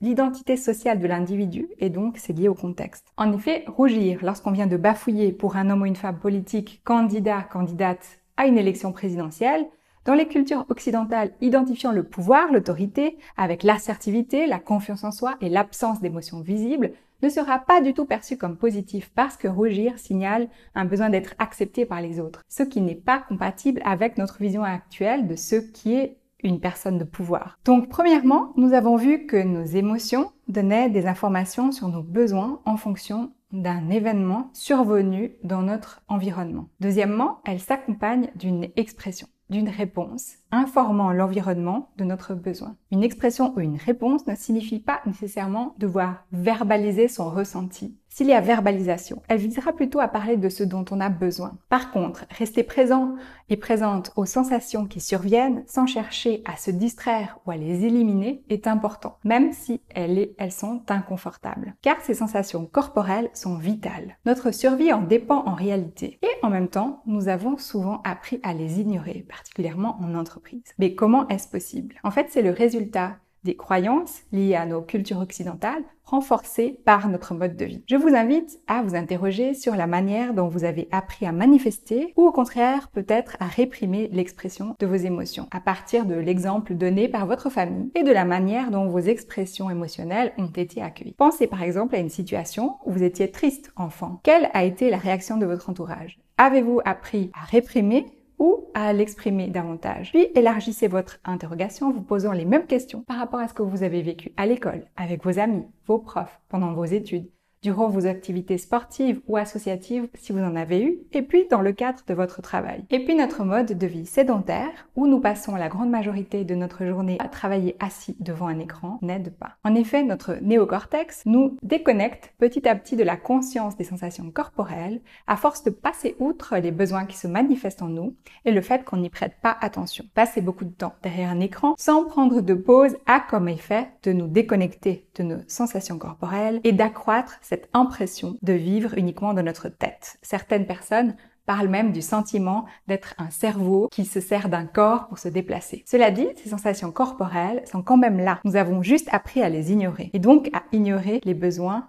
l'identité 0.00 0.56
sociale 0.56 1.00
de 1.00 1.06
l'individu 1.08 1.68
et 1.80 1.90
donc 1.90 2.16
c'est 2.16 2.32
lié 2.32 2.48
au 2.48 2.54
contexte. 2.54 3.06
En 3.16 3.32
effet, 3.32 3.64
rougir 3.66 4.20
lorsqu'on 4.22 4.52
vient 4.52 4.68
de 4.68 4.76
bafouiller 4.76 5.32
pour 5.32 5.56
un 5.56 5.68
homme 5.68 5.82
ou 5.82 5.86
une 5.86 5.96
femme 5.96 6.18
politique, 6.18 6.80
candidat, 6.84 7.42
candidate 7.42 8.20
à 8.36 8.46
une 8.46 8.58
élection 8.58 8.92
présidentielle, 8.92 9.66
dans 10.04 10.14
les 10.14 10.28
cultures 10.28 10.66
occidentales 10.68 11.32
identifiant 11.40 11.90
le 11.90 12.04
pouvoir, 12.04 12.52
l'autorité, 12.52 13.16
avec 13.36 13.62
l'assertivité, 13.62 14.46
la 14.46 14.58
confiance 14.58 15.02
en 15.02 15.10
soi 15.10 15.36
et 15.40 15.48
l'absence 15.48 16.00
d'émotions 16.00 16.40
visibles, 16.40 16.92
ne 17.24 17.30
sera 17.30 17.58
pas 17.58 17.80
du 17.80 17.94
tout 17.94 18.04
perçu 18.04 18.36
comme 18.36 18.56
positif 18.56 19.10
parce 19.14 19.36
que 19.36 19.48
rougir 19.48 19.98
signale 19.98 20.48
un 20.74 20.84
besoin 20.84 21.08
d'être 21.08 21.34
accepté 21.38 21.86
par 21.86 22.02
les 22.02 22.20
autres, 22.20 22.42
ce 22.48 22.62
qui 22.62 22.82
n'est 22.82 22.94
pas 22.94 23.18
compatible 23.18 23.80
avec 23.84 24.18
notre 24.18 24.38
vision 24.38 24.62
actuelle 24.62 25.26
de 25.26 25.34
ce 25.34 25.56
qui 25.56 25.94
est 25.94 26.18
une 26.42 26.60
personne 26.60 26.98
de 26.98 27.04
pouvoir. 27.04 27.58
Donc 27.64 27.88
premièrement, 27.88 28.52
nous 28.56 28.74
avons 28.74 28.96
vu 28.96 29.24
que 29.24 29.42
nos 29.42 29.64
émotions 29.64 30.32
donnaient 30.48 30.90
des 30.90 31.06
informations 31.06 31.72
sur 31.72 31.88
nos 31.88 32.02
besoins 32.02 32.60
en 32.66 32.76
fonction 32.76 33.32
d'un 33.52 33.88
événement 33.88 34.50
survenu 34.52 35.32
dans 35.44 35.62
notre 35.62 36.02
environnement. 36.08 36.68
Deuxièmement, 36.80 37.40
elles 37.46 37.60
s'accompagnent 37.60 38.30
d'une 38.34 38.68
expression 38.76 39.28
d'une 39.50 39.68
réponse 39.68 40.34
informant 40.50 41.12
l'environnement 41.12 41.90
de 41.96 42.04
notre 42.04 42.34
besoin. 42.34 42.76
Une 42.90 43.04
expression 43.04 43.54
ou 43.56 43.60
une 43.60 43.76
réponse 43.76 44.26
ne 44.26 44.34
signifie 44.34 44.80
pas 44.80 45.00
nécessairement 45.06 45.74
devoir 45.78 46.24
verbaliser 46.32 47.08
son 47.08 47.30
ressenti. 47.30 47.96
S'il 48.16 48.28
y 48.28 48.32
a 48.32 48.40
verbalisation, 48.40 49.22
elle 49.26 49.38
visera 49.38 49.72
plutôt 49.72 49.98
à 49.98 50.06
parler 50.06 50.36
de 50.36 50.48
ce 50.48 50.62
dont 50.62 50.84
on 50.92 51.00
a 51.00 51.08
besoin. 51.08 51.58
Par 51.68 51.90
contre, 51.90 52.26
rester 52.30 52.62
présent 52.62 53.16
et 53.48 53.56
présente 53.56 54.12
aux 54.14 54.24
sensations 54.24 54.86
qui 54.86 55.00
surviennent 55.00 55.64
sans 55.66 55.88
chercher 55.88 56.44
à 56.44 56.56
se 56.56 56.70
distraire 56.70 57.40
ou 57.44 57.50
à 57.50 57.56
les 57.56 57.84
éliminer 57.84 58.44
est 58.50 58.68
important, 58.68 59.18
même 59.24 59.52
si 59.52 59.80
elles, 59.96 60.28
elles 60.38 60.52
sont 60.52 60.82
inconfortables. 60.90 61.74
Car 61.82 62.00
ces 62.02 62.14
sensations 62.14 62.66
corporelles 62.66 63.30
sont 63.34 63.56
vitales. 63.56 64.16
Notre 64.26 64.52
survie 64.52 64.92
en 64.92 65.02
dépend 65.02 65.44
en 65.44 65.54
réalité. 65.54 66.20
Et 66.22 66.44
en 66.44 66.50
même 66.50 66.68
temps, 66.68 67.02
nous 67.06 67.26
avons 67.26 67.58
souvent 67.58 68.00
appris 68.04 68.38
à 68.44 68.54
les 68.54 68.78
ignorer, 68.78 69.26
particulièrement 69.28 69.98
en 70.00 70.14
entreprise. 70.14 70.62
Mais 70.78 70.94
comment 70.94 71.26
est-ce 71.26 71.48
possible? 71.48 71.96
En 72.04 72.12
fait, 72.12 72.28
c'est 72.30 72.42
le 72.42 72.50
résultat 72.50 73.16
des 73.44 73.56
croyances 73.56 74.22
liées 74.32 74.54
à 74.54 74.66
nos 74.66 74.82
cultures 74.82 75.20
occidentales 75.20 75.84
renforcées 76.04 76.80
par 76.84 77.08
notre 77.08 77.34
mode 77.34 77.56
de 77.56 77.64
vie. 77.64 77.82
Je 77.88 77.96
vous 77.96 78.14
invite 78.14 78.60
à 78.66 78.82
vous 78.82 78.94
interroger 78.94 79.54
sur 79.54 79.74
la 79.74 79.86
manière 79.86 80.34
dont 80.34 80.48
vous 80.48 80.64
avez 80.64 80.88
appris 80.92 81.26
à 81.26 81.32
manifester 81.32 82.12
ou 82.16 82.26
au 82.26 82.32
contraire 82.32 82.88
peut-être 82.92 83.36
à 83.40 83.46
réprimer 83.46 84.08
l'expression 84.12 84.76
de 84.78 84.86
vos 84.86 84.94
émotions 84.94 85.48
à 85.50 85.60
partir 85.60 86.04
de 86.04 86.14
l'exemple 86.14 86.74
donné 86.74 87.08
par 87.08 87.26
votre 87.26 87.50
famille 87.50 87.90
et 87.94 88.02
de 88.02 88.12
la 88.12 88.24
manière 88.24 88.70
dont 88.70 88.88
vos 88.88 88.98
expressions 88.98 89.70
émotionnelles 89.70 90.32
ont 90.36 90.52
été 90.54 90.82
accueillies. 90.82 91.14
Pensez 91.16 91.46
par 91.46 91.62
exemple 91.62 91.94
à 91.94 91.98
une 91.98 92.10
situation 92.10 92.76
où 92.84 92.92
vous 92.92 93.02
étiez 93.02 93.30
triste 93.30 93.72
enfant. 93.76 94.20
Quelle 94.22 94.50
a 94.52 94.64
été 94.64 94.90
la 94.90 94.98
réaction 94.98 95.38
de 95.38 95.46
votre 95.46 95.70
entourage? 95.70 96.18
Avez-vous 96.36 96.80
appris 96.84 97.30
à 97.32 97.44
réprimer 97.44 98.06
ou 98.38 98.68
à 98.74 98.92
l'exprimer 98.92 99.48
davantage. 99.48 100.10
Puis 100.10 100.28
élargissez 100.34 100.88
votre 100.88 101.18
interrogation 101.24 101.88
en 101.88 101.92
vous 101.92 102.02
posant 102.02 102.32
les 102.32 102.44
mêmes 102.44 102.66
questions 102.66 103.02
par 103.02 103.18
rapport 103.18 103.40
à 103.40 103.48
ce 103.48 103.54
que 103.54 103.62
vous 103.62 103.82
avez 103.82 104.02
vécu 104.02 104.32
à 104.36 104.46
l'école, 104.46 104.84
avec 104.96 105.24
vos 105.24 105.38
amis, 105.38 105.66
vos 105.86 105.98
profs, 105.98 106.40
pendant 106.48 106.72
vos 106.72 106.84
études, 106.84 107.28
durant 107.64 107.88
vos 107.88 108.06
activités 108.06 108.58
sportives 108.58 109.22
ou 109.26 109.38
associatives 109.38 110.06
si 110.14 110.32
vous 110.32 110.40
en 110.40 110.54
avez 110.54 110.82
eu, 110.82 110.98
et 111.12 111.22
puis 111.22 111.46
dans 111.50 111.62
le 111.62 111.72
cadre 111.72 112.00
de 112.06 112.12
votre 112.12 112.42
travail. 112.42 112.84
Et 112.90 113.02
puis 113.02 113.14
notre 113.14 113.42
mode 113.42 113.72
de 113.78 113.86
vie 113.86 114.04
sédentaire, 114.04 114.86
où 114.96 115.06
nous 115.06 115.18
passons 115.18 115.56
la 115.56 115.70
grande 115.70 115.88
majorité 115.88 116.44
de 116.44 116.54
notre 116.54 116.84
journée 116.84 117.16
à 117.20 117.28
travailler 117.28 117.74
assis 117.80 118.16
devant 118.20 118.48
un 118.48 118.58
écran, 118.58 118.98
n'aide 119.00 119.32
pas. 119.32 119.56
En 119.64 119.74
effet, 119.74 120.02
notre 120.02 120.34
néocortex 120.42 121.22
nous 121.24 121.56
déconnecte 121.62 122.34
petit 122.38 122.68
à 122.68 122.76
petit 122.76 122.96
de 122.96 123.02
la 123.02 123.16
conscience 123.16 123.78
des 123.78 123.84
sensations 123.84 124.30
corporelles 124.30 125.00
à 125.26 125.36
force 125.36 125.64
de 125.64 125.70
passer 125.70 126.16
outre 126.18 126.58
les 126.58 126.70
besoins 126.70 127.06
qui 127.06 127.16
se 127.16 127.26
manifestent 127.26 127.80
en 127.80 127.88
nous 127.88 128.14
et 128.44 128.52
le 128.52 128.60
fait 128.60 128.84
qu'on 128.84 128.98
n'y 128.98 129.08
prête 129.08 129.36
pas 129.40 129.56
attention. 129.62 130.04
Passer 130.12 130.42
beaucoup 130.42 130.66
de 130.66 130.70
temps 130.70 130.92
derrière 131.02 131.30
un 131.30 131.40
écran 131.40 131.74
sans 131.78 132.04
prendre 132.04 132.42
de 132.42 132.54
pause 132.54 132.96
a 133.06 133.20
comme 133.20 133.48
effet 133.48 133.88
de 134.02 134.12
nous 134.12 134.26
déconnecter 134.26 135.06
de 135.14 135.22
nos 135.22 135.38
sensations 135.48 135.96
corporelles 135.96 136.60
et 136.62 136.72
d'accroître 136.72 137.38
impression 137.72 138.36
de 138.42 138.52
vivre 138.52 138.96
uniquement 138.96 139.34
dans 139.34 139.42
notre 139.42 139.68
tête. 139.68 140.18
Certaines 140.22 140.66
personnes 140.66 141.16
parlent 141.46 141.68
même 141.68 141.92
du 141.92 142.02
sentiment 142.02 142.64
d'être 142.88 143.14
un 143.18 143.30
cerveau 143.30 143.88
qui 143.90 144.04
se 144.04 144.20
sert 144.20 144.48
d'un 144.48 144.66
corps 144.66 145.08
pour 145.08 145.18
se 145.18 145.28
déplacer. 145.28 145.84
Cela 145.86 146.10
dit, 146.10 146.28
ces 146.36 146.48
sensations 146.48 146.92
corporelles 146.92 147.62
sont 147.66 147.82
quand 147.82 147.98
même 147.98 148.18
là. 148.18 148.40
Nous 148.44 148.56
avons 148.56 148.82
juste 148.82 149.08
appris 149.12 149.42
à 149.42 149.48
les 149.48 149.72
ignorer 149.72 150.10
et 150.12 150.18
donc 150.18 150.48
à 150.54 150.62
ignorer 150.72 151.20
les 151.24 151.34
besoins 151.34 151.88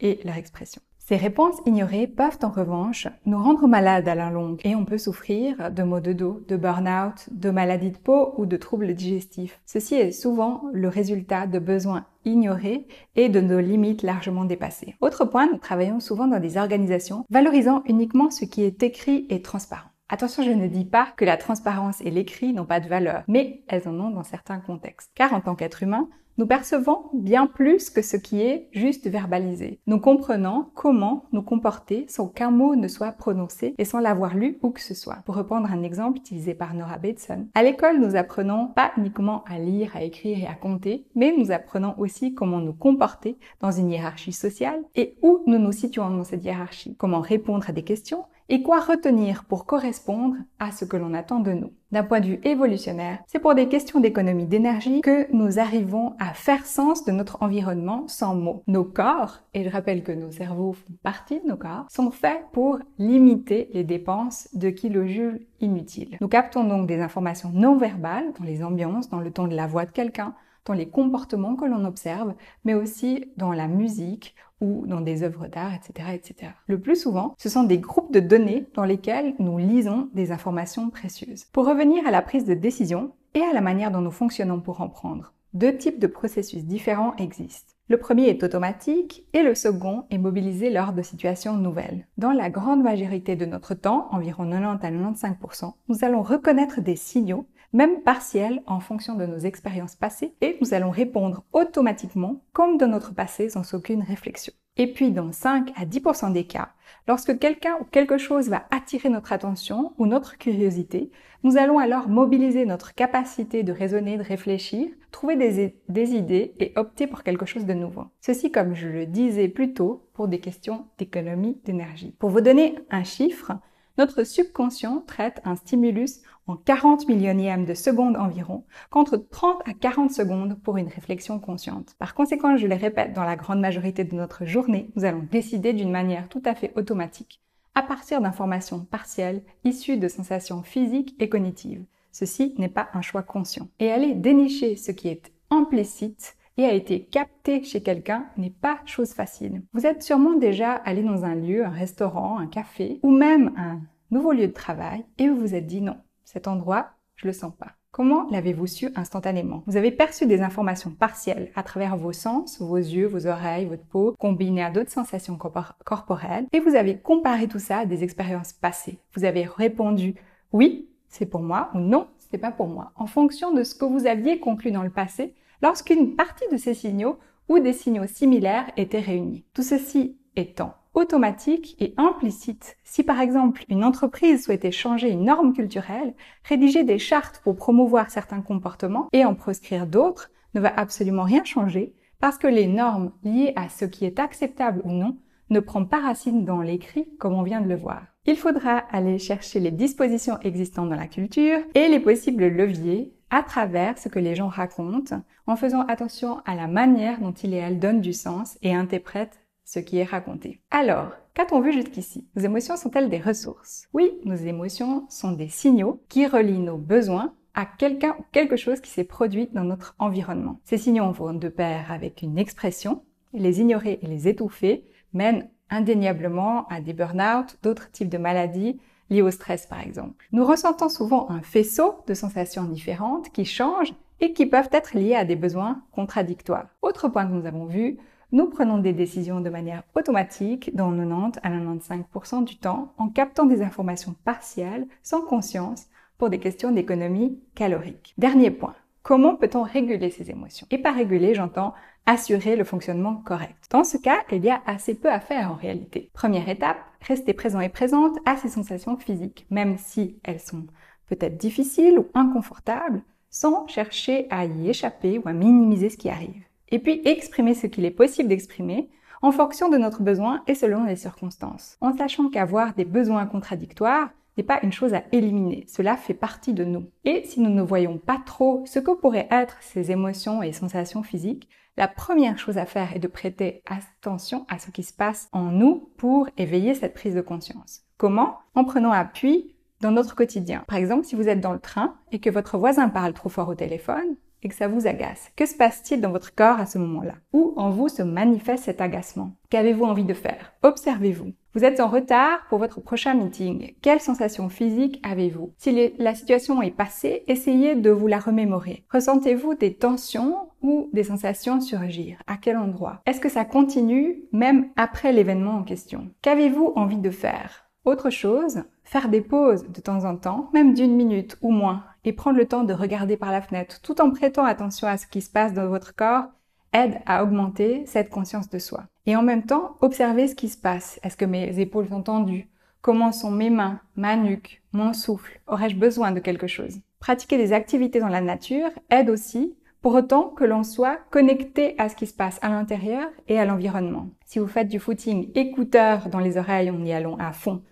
et 0.00 0.20
leur 0.24 0.36
expression. 0.36 0.82
Ces 1.00 1.16
réponses 1.16 1.56
ignorées 1.66 2.06
peuvent 2.06 2.38
en 2.42 2.50
revanche 2.50 3.08
nous 3.26 3.42
rendre 3.42 3.66
malades 3.66 4.06
à 4.06 4.14
la 4.14 4.30
longue 4.30 4.60
et 4.62 4.76
on 4.76 4.84
peut 4.84 4.98
souffrir 4.98 5.72
de 5.72 5.82
maux 5.82 5.98
de 5.98 6.12
dos, 6.12 6.40
de 6.46 6.56
burn-out, 6.56 7.28
de 7.32 7.50
maladies 7.50 7.90
de 7.90 7.98
peau 7.98 8.32
ou 8.36 8.46
de 8.46 8.56
troubles 8.56 8.94
digestifs. 8.94 9.60
Ceci 9.66 9.96
est 9.96 10.12
souvent 10.12 10.62
le 10.72 10.88
résultat 10.88 11.48
de 11.48 11.58
besoins 11.58 12.06
ignorés 12.24 12.86
et 13.16 13.28
de 13.28 13.40
nos 13.40 13.58
limites 13.58 14.02
largement 14.02 14.44
dépassées. 14.44 14.94
Autre 15.00 15.24
point, 15.24 15.48
nous 15.50 15.58
travaillons 15.58 15.98
souvent 15.98 16.28
dans 16.28 16.38
des 16.38 16.56
organisations 16.56 17.24
valorisant 17.28 17.82
uniquement 17.86 18.30
ce 18.30 18.44
qui 18.44 18.62
est 18.62 18.82
écrit 18.84 19.26
et 19.30 19.42
transparent. 19.42 19.90
Attention, 20.12 20.42
je 20.42 20.50
ne 20.50 20.66
dis 20.66 20.84
pas 20.84 21.08
que 21.16 21.24
la 21.24 21.36
transparence 21.36 22.00
et 22.02 22.10
l'écrit 22.10 22.52
n'ont 22.52 22.66
pas 22.66 22.80
de 22.80 22.88
valeur, 22.88 23.22
mais 23.26 23.62
elles 23.68 23.88
en 23.88 23.98
ont 23.98 24.10
dans 24.10 24.24
certains 24.24 24.58
contextes. 24.58 25.10
Car 25.14 25.32
en 25.32 25.40
tant 25.40 25.54
qu'être 25.54 25.82
humain, 25.82 26.08
nous 26.40 26.46
percevons 26.46 27.02
bien 27.12 27.46
plus 27.46 27.90
que 27.90 28.00
ce 28.00 28.16
qui 28.16 28.40
est 28.40 28.68
juste 28.72 29.06
verbalisé. 29.06 29.78
Nous 29.86 30.00
comprenons 30.00 30.68
comment 30.74 31.24
nous 31.32 31.42
comporter 31.42 32.06
sans 32.08 32.28
qu'un 32.28 32.50
mot 32.50 32.76
ne 32.76 32.88
soit 32.88 33.12
prononcé 33.12 33.74
et 33.76 33.84
sans 33.84 33.98
l'avoir 33.98 34.34
lu 34.34 34.56
ou 34.62 34.70
que 34.70 34.80
ce 34.80 34.94
soit. 34.94 35.18
Pour 35.26 35.34
reprendre 35.34 35.70
un 35.70 35.82
exemple 35.82 36.16
utilisé 36.16 36.54
par 36.54 36.72
Nora 36.72 36.96
Bateson, 36.96 37.48
à 37.54 37.62
l'école, 37.62 38.00
nous 38.00 38.16
apprenons 38.16 38.68
pas 38.68 38.90
uniquement 38.96 39.44
à 39.44 39.58
lire, 39.58 39.94
à 39.94 40.02
écrire 40.02 40.38
et 40.38 40.46
à 40.46 40.54
compter, 40.54 41.04
mais 41.14 41.34
nous 41.36 41.50
apprenons 41.50 41.94
aussi 41.98 42.32
comment 42.32 42.60
nous 42.60 42.72
comporter 42.72 43.36
dans 43.60 43.70
une 43.70 43.90
hiérarchie 43.90 44.32
sociale 44.32 44.80
et 44.96 45.18
où 45.20 45.42
nous 45.46 45.58
nous 45.58 45.72
situons 45.72 46.08
dans 46.08 46.24
cette 46.24 46.42
hiérarchie, 46.42 46.96
comment 46.96 47.20
répondre 47.20 47.68
à 47.68 47.72
des 47.72 47.84
questions 47.84 48.24
et 48.50 48.62
quoi 48.62 48.80
retenir 48.80 49.44
pour 49.44 49.64
correspondre 49.64 50.34
à 50.58 50.72
ce 50.72 50.84
que 50.84 50.96
l'on 50.96 51.14
attend 51.14 51.38
de 51.38 51.52
nous. 51.52 51.72
D'un 51.92 52.02
point 52.02 52.20
de 52.20 52.26
vue 52.26 52.40
évolutionnaire, 52.42 53.20
c'est 53.26 53.38
pour 53.38 53.54
des 53.54 53.68
questions 53.68 54.00
d'économie 54.00 54.46
d'énergie 54.46 55.00
que 55.00 55.32
nous 55.32 55.58
arrivons 55.60 56.14
à 56.18 56.34
faire 56.34 56.66
sens 56.66 57.04
de 57.04 57.12
notre 57.12 57.42
environnement 57.42 58.06
sans 58.08 58.34
mots. 58.34 58.62
Nos 58.66 58.84
corps, 58.84 59.38
et 59.54 59.64
je 59.64 59.70
rappelle 59.70 60.02
que 60.02 60.12
nos 60.12 60.32
cerveaux 60.32 60.72
font 60.72 60.92
partie 61.02 61.40
de 61.40 61.46
nos 61.46 61.56
corps, 61.56 61.86
sont 61.88 62.10
faits 62.10 62.42
pour 62.52 62.78
limiter 62.98 63.70
les 63.72 63.84
dépenses 63.84 64.48
de 64.52 64.70
kilojoules 64.70 65.40
inutiles. 65.60 66.18
Nous 66.20 66.28
captons 66.28 66.64
donc 66.64 66.88
des 66.88 67.00
informations 67.00 67.50
non 67.54 67.76
verbales 67.76 68.32
dans 68.38 68.44
les 68.44 68.64
ambiances, 68.64 69.08
dans 69.08 69.20
le 69.20 69.30
ton 69.30 69.46
de 69.46 69.56
la 69.56 69.68
voix 69.68 69.84
de 69.84 69.92
quelqu'un, 69.92 70.34
dans 70.64 70.74
les 70.74 70.88
comportements 70.88 71.56
que 71.56 71.64
l'on 71.64 71.84
observe, 71.84 72.34
mais 72.64 72.74
aussi 72.74 73.26
dans 73.36 73.52
la 73.52 73.68
musique 73.68 74.34
ou 74.60 74.84
dans 74.86 75.00
des 75.00 75.22
œuvres 75.22 75.46
d'art, 75.46 75.72
etc., 75.74 76.10
etc. 76.14 76.52
Le 76.66 76.80
plus 76.80 76.96
souvent, 76.96 77.34
ce 77.38 77.48
sont 77.48 77.64
des 77.64 77.78
groupes 77.78 78.12
de 78.12 78.20
données 78.20 78.66
dans 78.74 78.84
lesquels 78.84 79.34
nous 79.38 79.58
lisons 79.58 80.10
des 80.14 80.32
informations 80.32 80.90
précieuses. 80.90 81.44
Pour 81.52 81.66
revenir 81.66 82.06
à 82.06 82.10
la 82.10 82.22
prise 82.22 82.44
de 82.44 82.54
décision 82.54 83.12
et 83.34 83.42
à 83.42 83.52
la 83.52 83.60
manière 83.60 83.90
dont 83.90 84.02
nous 84.02 84.10
fonctionnons 84.10 84.60
pour 84.60 84.80
en 84.80 84.88
prendre, 84.88 85.32
deux 85.54 85.76
types 85.76 85.98
de 85.98 86.06
processus 86.06 86.64
différents 86.64 87.16
existent. 87.16 87.74
Le 87.88 87.96
premier 87.96 88.28
est 88.28 88.44
automatique 88.44 89.24
et 89.32 89.42
le 89.42 89.56
second 89.56 90.04
est 90.10 90.18
mobilisé 90.18 90.70
lors 90.70 90.92
de 90.92 91.02
situations 91.02 91.56
nouvelles. 91.56 92.06
Dans 92.18 92.30
la 92.30 92.48
grande 92.48 92.84
majorité 92.84 93.34
de 93.34 93.46
notre 93.46 93.74
temps, 93.74 94.06
environ 94.12 94.48
90 94.48 95.24
à 95.24 95.30
95%, 95.30 95.72
nous 95.88 96.04
allons 96.04 96.22
reconnaître 96.22 96.80
des 96.80 96.94
signaux 96.94 97.46
même 97.72 98.02
partiel 98.02 98.62
en 98.66 98.80
fonction 98.80 99.14
de 99.14 99.26
nos 99.26 99.38
expériences 99.38 99.96
passées, 99.96 100.34
et 100.40 100.56
nous 100.60 100.74
allons 100.74 100.90
répondre 100.90 101.44
automatiquement 101.52 102.42
comme 102.52 102.78
dans 102.78 102.88
notre 102.88 103.14
passé 103.14 103.48
sans 103.48 103.74
aucune 103.74 104.02
réflexion. 104.02 104.52
Et 104.76 104.92
puis 104.92 105.10
dans 105.10 105.32
5 105.32 105.72
à 105.76 105.84
10% 105.84 106.32
des 106.32 106.44
cas, 106.44 106.70
lorsque 107.06 107.38
quelqu'un 107.38 107.76
ou 107.80 107.84
quelque 107.84 108.18
chose 108.18 108.48
va 108.48 108.66
attirer 108.70 109.08
notre 109.08 109.32
attention 109.32 109.92
ou 109.98 110.06
notre 110.06 110.38
curiosité, 110.38 111.10
nous 111.42 111.56
allons 111.56 111.78
alors 111.78 112.08
mobiliser 112.08 112.64
notre 112.66 112.94
capacité 112.94 113.62
de 113.62 113.72
raisonner, 113.72 114.16
de 114.16 114.22
réfléchir, 114.22 114.88
trouver 115.10 115.36
des, 115.36 115.76
des 115.88 116.10
idées 116.12 116.54
et 116.60 116.72
opter 116.76 117.06
pour 117.06 117.22
quelque 117.22 117.46
chose 117.46 117.66
de 117.66 117.74
nouveau. 117.74 118.04
Ceci, 118.20 118.50
comme 118.50 118.74
je 118.74 118.88
le 118.88 119.06
disais 119.06 119.48
plus 119.48 119.74
tôt, 119.74 120.06
pour 120.14 120.28
des 120.28 120.38
questions 120.38 120.86
d'économie 120.98 121.60
d'énergie. 121.64 122.14
Pour 122.18 122.30
vous 122.30 122.40
donner 122.40 122.76
un 122.90 123.04
chiffre, 123.04 123.52
notre 124.00 124.24
subconscient 124.24 125.04
traite 125.06 125.42
un 125.44 125.56
stimulus 125.56 126.22
en 126.46 126.56
40 126.56 127.06
millionièmes 127.06 127.66
de 127.66 127.74
seconde 127.74 128.16
environ, 128.16 128.64
contre 128.88 129.18
30 129.18 129.60
à 129.68 129.74
40 129.74 130.10
secondes 130.10 130.58
pour 130.62 130.78
une 130.78 130.88
réflexion 130.88 131.38
consciente. 131.38 131.96
Par 131.98 132.14
conséquent, 132.14 132.56
je 132.56 132.66
le 132.66 132.76
répète, 132.76 133.12
dans 133.12 133.24
la 133.24 133.36
grande 133.36 133.60
majorité 133.60 134.04
de 134.04 134.14
notre 134.14 134.46
journée, 134.46 134.88
nous 134.96 135.04
allons 135.04 135.28
décider 135.30 135.74
d'une 135.74 135.90
manière 135.90 136.30
tout 136.30 136.40
à 136.46 136.54
fait 136.54 136.72
automatique, 136.76 137.42
à 137.74 137.82
partir 137.82 138.22
d'informations 138.22 138.86
partielles 138.86 139.42
issues 139.64 139.98
de 139.98 140.08
sensations 140.08 140.62
physiques 140.62 141.14
et 141.18 141.28
cognitives. 141.28 141.84
Ceci 142.10 142.54
n'est 142.56 142.68
pas 142.70 142.88
un 142.94 143.02
choix 143.02 143.22
conscient. 143.22 143.68
Et 143.80 143.92
aller 143.92 144.14
dénicher 144.14 144.76
ce 144.76 144.92
qui 144.92 145.08
est 145.08 145.30
implicite 145.50 146.38
et 146.56 146.64
a 146.64 146.72
été 146.72 147.04
capté 147.04 147.62
chez 147.62 147.82
quelqu'un 147.82 148.26
n'est 148.36 148.50
pas 148.50 148.80
chose 148.84 149.12
facile. 149.12 149.62
Vous 149.72 149.86
êtes 149.86 150.02
sûrement 150.02 150.34
déjà 150.34 150.72
allé 150.72 151.02
dans 151.02 151.24
un 151.24 151.34
lieu, 151.34 151.64
un 151.64 151.70
restaurant, 151.70 152.38
un 152.38 152.46
café 152.46 153.00
ou 153.02 153.10
même 153.10 153.52
un 153.56 153.80
nouveau 154.10 154.32
lieu 154.32 154.46
de 154.46 154.52
travail 154.52 155.04
et 155.18 155.28
vous 155.28 155.36
vous 155.36 155.54
êtes 155.54 155.66
dit 155.66 155.80
non, 155.80 155.96
cet 156.24 156.48
endroit, 156.48 156.90
je 157.16 157.26
le 157.26 157.32
sens 157.32 157.52
pas. 157.54 157.72
Comment 157.92 158.28
l'avez-vous 158.30 158.68
su 158.68 158.88
instantanément? 158.94 159.64
Vous 159.66 159.76
avez 159.76 159.90
perçu 159.90 160.24
des 160.24 160.42
informations 160.42 160.90
partielles 160.90 161.50
à 161.56 161.64
travers 161.64 161.96
vos 161.96 162.12
sens, 162.12 162.60
vos 162.60 162.76
yeux, 162.76 163.08
vos 163.08 163.26
oreilles, 163.26 163.66
votre 163.66 163.84
peau, 163.84 164.14
combinées 164.16 164.62
à 164.62 164.70
d'autres 164.70 164.92
sensations 164.92 165.36
corporelles, 165.84 166.46
et 166.52 166.60
vous 166.60 166.76
avez 166.76 166.98
comparé 166.98 167.48
tout 167.48 167.58
ça 167.58 167.78
à 167.78 167.86
des 167.86 168.04
expériences 168.04 168.52
passées. 168.52 169.00
Vous 169.14 169.24
avez 169.24 169.44
répondu 169.44 170.14
oui, 170.52 170.88
c'est 171.08 171.26
pour 171.26 171.42
moi 171.42 171.70
ou 171.74 171.78
non, 171.78 172.06
c'est 172.30 172.38
pas 172.38 172.52
pour 172.52 172.68
moi, 172.68 172.92
en 172.94 173.06
fonction 173.06 173.52
de 173.52 173.64
ce 173.64 173.74
que 173.74 173.84
vous 173.84 174.06
aviez 174.06 174.38
conclu 174.38 174.70
dans 174.70 174.84
le 174.84 174.90
passé 174.90 175.34
lorsqu'une 175.62 176.16
partie 176.16 176.48
de 176.50 176.56
ces 176.56 176.74
signaux 176.74 177.18
ou 177.48 177.58
des 177.58 177.72
signaux 177.72 178.06
similaires 178.06 178.70
étaient 178.76 179.00
réunis. 179.00 179.44
Tout 179.54 179.62
ceci 179.62 180.16
étant 180.36 180.74
automatique 180.94 181.76
et 181.78 181.94
implicite. 181.96 182.76
Si 182.84 183.02
par 183.02 183.20
exemple 183.20 183.64
une 183.68 183.84
entreprise 183.84 184.44
souhaitait 184.44 184.72
changer 184.72 185.10
une 185.10 185.24
norme 185.24 185.52
culturelle, 185.52 186.14
rédiger 186.44 186.84
des 186.84 186.98
chartes 186.98 187.40
pour 187.44 187.56
promouvoir 187.56 188.10
certains 188.10 188.42
comportements 188.42 189.08
et 189.12 189.24
en 189.24 189.34
proscrire 189.34 189.86
d'autres 189.86 190.30
ne 190.54 190.60
va 190.60 190.72
absolument 190.76 191.22
rien 191.22 191.44
changer 191.44 191.94
parce 192.18 192.38
que 192.38 192.48
les 192.48 192.66
normes 192.66 193.12
liées 193.22 193.52
à 193.56 193.68
ce 193.68 193.84
qui 193.84 194.04
est 194.04 194.18
acceptable 194.18 194.82
ou 194.84 194.92
non 194.92 195.16
ne 195.48 195.60
prend 195.60 195.84
pas 195.84 196.00
racine 196.00 196.44
dans 196.44 196.60
l'écrit 196.60 197.08
comme 197.18 197.34
on 197.34 197.42
vient 197.42 197.60
de 197.60 197.68
le 197.68 197.76
voir. 197.76 198.02
Il 198.26 198.36
faudra 198.36 198.78
aller 198.90 199.18
chercher 199.18 199.58
les 199.60 199.70
dispositions 199.70 200.38
existantes 200.42 200.90
dans 200.90 200.96
la 200.96 201.06
culture 201.06 201.58
et 201.74 201.88
les 201.88 202.00
possibles 202.00 202.46
leviers 202.46 203.14
à 203.30 203.42
travers 203.42 203.98
ce 203.98 204.08
que 204.08 204.18
les 204.18 204.34
gens 204.34 204.48
racontent, 204.48 205.22
en 205.46 205.56
faisant 205.56 205.82
attention 205.82 206.40
à 206.44 206.54
la 206.54 206.66
manière 206.66 207.20
dont 207.20 207.32
il 207.32 207.54
et 207.54 207.58
elle 207.58 207.78
donnent 207.78 208.00
du 208.00 208.12
sens 208.12 208.58
et 208.62 208.74
interprètent 208.74 209.40
ce 209.64 209.78
qui 209.78 209.98
est 209.98 210.04
raconté. 210.04 210.60
Alors, 210.70 211.12
qu'a-t-on 211.34 211.60
vu 211.60 211.72
jusqu'ici? 211.72 212.26
Nos 212.34 212.42
émotions 212.42 212.76
sont-elles 212.76 213.08
des 213.08 213.20
ressources? 213.20 213.88
Oui, 213.92 214.10
nos 214.24 214.34
émotions 214.34 215.06
sont 215.08 215.32
des 215.32 215.48
signaux 215.48 216.02
qui 216.08 216.26
relient 216.26 216.58
nos 216.58 216.76
besoins 216.76 217.34
à 217.54 217.66
quelqu'un 217.66 218.16
ou 218.18 218.24
quelque 218.32 218.56
chose 218.56 218.80
qui 218.80 218.90
s'est 218.90 219.04
produit 219.04 219.48
dans 219.52 219.64
notre 219.64 219.94
environnement. 219.98 220.60
Ces 220.64 220.78
signaux 220.78 221.12
vont 221.12 221.32
de 221.32 221.48
pair 221.48 221.92
avec 221.92 222.22
une 222.22 222.38
expression. 222.38 223.04
Les 223.32 223.60
ignorer 223.60 224.00
et 224.02 224.06
les 224.06 224.28
étouffer 224.28 224.84
mènent 225.12 225.48
indéniablement 225.70 226.66
à 226.66 226.80
des 226.80 226.92
burn-out, 226.92 227.58
d'autres 227.62 227.90
types 227.92 228.08
de 228.08 228.18
maladies, 228.18 228.80
liées 229.10 229.22
au 229.22 229.30
stress 229.30 229.66
par 229.66 229.80
exemple. 229.80 230.26
Nous 230.32 230.44
ressentons 230.44 230.88
souvent 230.88 231.30
un 231.30 231.42
faisceau 231.42 231.96
de 232.06 232.14
sensations 232.14 232.64
différentes 232.64 233.30
qui 233.30 233.44
changent 233.44 233.94
et 234.20 234.32
qui 234.32 234.46
peuvent 234.46 234.68
être 234.72 234.96
liées 234.96 235.14
à 235.14 235.24
des 235.24 235.36
besoins 235.36 235.82
contradictoires. 235.92 236.68
Autre 236.82 237.08
point 237.08 237.26
que 237.26 237.32
nous 237.32 237.46
avons 237.46 237.66
vu, 237.66 237.98
nous 238.32 238.46
prenons 238.46 238.78
des 238.78 238.92
décisions 238.92 239.40
de 239.40 239.50
manière 239.50 239.82
automatique 239.94 240.74
dans 240.74 240.92
90 240.92 241.40
à 241.42 241.50
95% 241.50 242.44
du 242.44 242.58
temps 242.58 242.92
en 242.96 243.08
captant 243.08 243.44
des 243.44 243.62
informations 243.62 244.14
partielles 244.24 244.86
sans 245.02 245.22
conscience 245.22 245.86
pour 246.16 246.30
des 246.30 246.38
questions 246.38 246.70
d'économie 246.70 247.40
calorique. 247.54 248.14
Dernier 248.18 248.50
point. 248.50 248.74
Comment 249.02 249.34
peut-on 249.34 249.62
réguler 249.62 250.10
ces 250.10 250.30
émotions? 250.30 250.66
Et 250.70 250.78
par 250.78 250.94
réguler, 250.94 251.34
j'entends 251.34 251.72
assurer 252.06 252.54
le 252.54 252.64
fonctionnement 252.64 253.16
correct. 253.16 253.56
Dans 253.70 253.84
ce 253.84 253.96
cas, 253.96 254.18
il 254.30 254.44
y 254.44 254.50
a 254.50 254.60
assez 254.66 254.94
peu 254.94 255.10
à 255.10 255.20
faire 255.20 255.50
en 255.50 255.54
réalité. 255.54 256.10
Première 256.12 256.48
étape, 256.48 256.76
rester 257.00 257.32
présent 257.32 257.60
et 257.60 257.68
présente 257.68 258.18
à 258.24 258.36
ces 258.36 258.48
sensations 258.48 258.96
physiques, 258.96 259.46
même 259.50 259.76
si 259.78 260.18
elles 260.22 260.40
sont 260.40 260.66
peut-être 261.08 261.36
difficiles 261.36 261.98
ou 261.98 262.06
inconfortables, 262.14 263.02
sans 263.30 263.66
chercher 263.68 264.26
à 264.30 264.44
y 264.44 264.68
échapper 264.68 265.18
ou 265.18 265.28
à 265.28 265.32
minimiser 265.32 265.88
ce 265.88 265.96
qui 265.96 266.10
arrive. 266.10 266.44
Et 266.68 266.78
puis 266.78 267.00
exprimer 267.04 267.54
ce 267.54 267.66
qu'il 267.66 267.84
est 267.84 267.90
possible 267.90 268.28
d'exprimer 268.28 268.90
en 269.22 269.32
fonction 269.32 269.68
de 269.68 269.76
notre 269.76 270.02
besoin 270.02 270.42
et 270.46 270.54
selon 270.54 270.84
les 270.84 270.96
circonstances, 270.96 271.76
en 271.80 271.96
sachant 271.96 272.30
qu'avoir 272.30 272.74
des 272.74 272.84
besoins 272.84 273.26
contradictoires 273.26 274.10
n'est 274.36 274.44
pas 274.44 274.60
une 274.62 274.72
chose 274.72 274.94
à 274.94 275.02
éliminer, 275.12 275.66
cela 275.68 275.96
fait 275.96 276.14
partie 276.14 276.54
de 276.54 276.64
nous. 276.64 276.86
Et 277.04 277.22
si 277.24 277.40
nous 277.40 277.50
ne 277.50 277.62
voyons 277.62 277.98
pas 277.98 278.20
trop 278.24 278.62
ce 278.64 278.78
que 278.78 278.92
pourraient 278.92 279.28
être 279.30 279.58
ces 279.60 279.90
émotions 279.90 280.42
et 280.42 280.52
sensations 280.52 281.02
physiques, 281.02 281.48
la 281.76 281.88
première 281.88 282.38
chose 282.38 282.58
à 282.58 282.66
faire 282.66 282.94
est 282.94 282.98
de 283.00 283.08
prêter 283.08 283.62
attention 283.66 284.44
à 284.48 284.58
ce 284.58 284.70
qui 284.70 284.82
se 284.82 284.92
passe 284.92 285.28
en 285.32 285.44
nous 285.44 285.90
pour 285.96 286.28
éveiller 286.36 286.74
cette 286.74 286.94
prise 286.94 287.14
de 287.14 287.20
conscience. 287.20 287.82
Comment? 287.96 288.38
En 288.54 288.64
prenant 288.64 288.92
appui 288.92 289.56
dans 289.80 289.90
notre 289.90 290.14
quotidien. 290.14 290.64
Par 290.66 290.78
exemple, 290.78 291.04
si 291.04 291.14
vous 291.14 291.28
êtes 291.28 291.40
dans 291.40 291.52
le 291.52 291.58
train 291.58 291.96
et 292.12 292.18
que 292.20 292.30
votre 292.30 292.58
voisin 292.58 292.88
parle 292.88 293.14
trop 293.14 293.28
fort 293.28 293.48
au 293.48 293.54
téléphone, 293.54 294.16
et 294.42 294.48
que 294.48 294.54
ça 294.54 294.68
vous 294.68 294.86
agace. 294.86 295.30
Que 295.36 295.46
se 295.46 295.56
passe-t-il 295.56 296.00
dans 296.00 296.12
votre 296.12 296.34
corps 296.34 296.60
à 296.60 296.66
ce 296.66 296.78
moment-là? 296.78 297.14
Où 297.32 297.52
en 297.56 297.70
vous 297.70 297.88
se 297.88 298.02
manifeste 298.02 298.64
cet 298.64 298.80
agacement? 298.80 299.32
Qu'avez-vous 299.50 299.84
envie 299.84 300.04
de 300.04 300.14
faire? 300.14 300.54
Observez-vous. 300.62 301.32
Vous 301.54 301.64
êtes 301.64 301.80
en 301.80 301.88
retard 301.88 302.46
pour 302.48 302.58
votre 302.58 302.80
prochain 302.80 303.14
meeting. 303.14 303.74
Quelle 303.82 304.00
sensation 304.00 304.48
physique 304.48 305.00
avez-vous? 305.02 305.52
Si 305.58 305.92
la 305.98 306.14
situation 306.14 306.62
est 306.62 306.70
passée, 306.70 307.24
essayez 307.26 307.74
de 307.74 307.90
vous 307.90 308.06
la 308.06 308.20
remémorer. 308.20 308.84
Ressentez-vous 308.92 309.54
des 309.54 309.74
tensions 309.74 310.49
ou 310.62 310.90
des 310.92 311.04
sensations 311.04 311.60
surgir. 311.60 312.22
À 312.26 312.36
quel 312.36 312.56
endroit? 312.56 313.00
Est-ce 313.06 313.20
que 313.20 313.28
ça 313.28 313.44
continue 313.44 314.22
même 314.32 314.68
après 314.76 315.12
l'événement 315.12 315.56
en 315.56 315.62
question? 315.62 316.10
Qu'avez-vous 316.22 316.72
envie 316.76 316.98
de 316.98 317.10
faire? 317.10 317.66
Autre 317.84 318.10
chose, 318.10 318.64
faire 318.84 319.08
des 319.08 319.22
pauses 319.22 319.66
de 319.68 319.80
temps 319.80 320.04
en 320.04 320.16
temps, 320.16 320.50
même 320.52 320.74
d'une 320.74 320.94
minute 320.94 321.38
ou 321.40 321.50
moins, 321.50 321.84
et 322.04 322.12
prendre 322.12 322.36
le 322.36 322.46
temps 322.46 322.64
de 322.64 322.74
regarder 322.74 323.16
par 323.16 323.32
la 323.32 323.40
fenêtre 323.40 323.80
tout 323.80 324.00
en 324.00 324.10
prêtant 324.10 324.44
attention 324.44 324.86
à 324.86 324.96
ce 324.96 325.06
qui 325.06 325.22
se 325.22 325.30
passe 325.30 325.54
dans 325.54 325.68
votre 325.68 325.94
corps 325.94 326.24
aide 326.72 327.00
à 327.06 327.24
augmenter 327.24 327.84
cette 327.86 328.10
conscience 328.10 328.48
de 328.48 328.58
soi. 328.58 328.84
Et 329.06 329.16
en 329.16 329.22
même 329.22 329.44
temps, 329.44 329.76
observer 329.80 330.28
ce 330.28 330.34
qui 330.34 330.48
se 330.48 330.58
passe. 330.58 331.00
Est-ce 331.02 331.16
que 331.16 331.24
mes 331.24 331.58
épaules 331.58 331.88
sont 331.88 332.02
tendues? 332.02 332.48
Comment 332.82 333.12
sont 333.12 333.30
mes 333.30 333.50
mains, 333.50 333.80
ma 333.96 334.16
nuque, 334.16 334.62
mon 334.72 334.92
souffle? 334.92 335.40
Aurais-je 335.46 335.76
besoin 335.76 336.12
de 336.12 336.20
quelque 336.20 336.46
chose? 336.46 336.80
Pratiquer 336.98 337.38
des 337.38 337.52
activités 337.52 337.98
dans 337.98 338.08
la 338.08 338.20
nature 338.20 338.70
aide 338.90 339.10
aussi 339.10 339.54
pour 339.82 339.94
autant 339.94 340.28
que 340.28 340.44
l'on 340.44 340.62
soit 340.62 340.98
connecté 341.10 341.74
à 341.78 341.88
ce 341.88 341.96
qui 341.96 342.06
se 342.06 342.14
passe 342.14 342.38
à 342.42 342.48
l'intérieur 342.48 343.08
et 343.28 343.38
à 343.38 343.44
l'environnement. 343.44 344.10
Si 344.24 344.38
vous 344.38 344.46
faites 344.46 344.68
du 344.68 344.78
footing 344.78 345.30
écouteur 345.34 346.08
dans 346.08 346.18
les 346.18 346.36
oreilles, 346.36 346.70
on 346.70 346.84
y 346.84 346.92
allons 346.92 347.16
à 347.16 347.32
fond. 347.32 347.62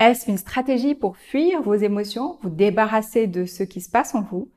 Est-ce 0.00 0.28
une 0.28 0.38
stratégie 0.38 0.96
pour 0.96 1.16
fuir 1.16 1.62
vos 1.62 1.74
émotions, 1.74 2.38
vous 2.42 2.50
débarrasser 2.50 3.28
de 3.28 3.44
ce 3.44 3.62
qui 3.62 3.80
se 3.80 3.90
passe 3.90 4.14
en 4.14 4.22
vous? 4.22 4.50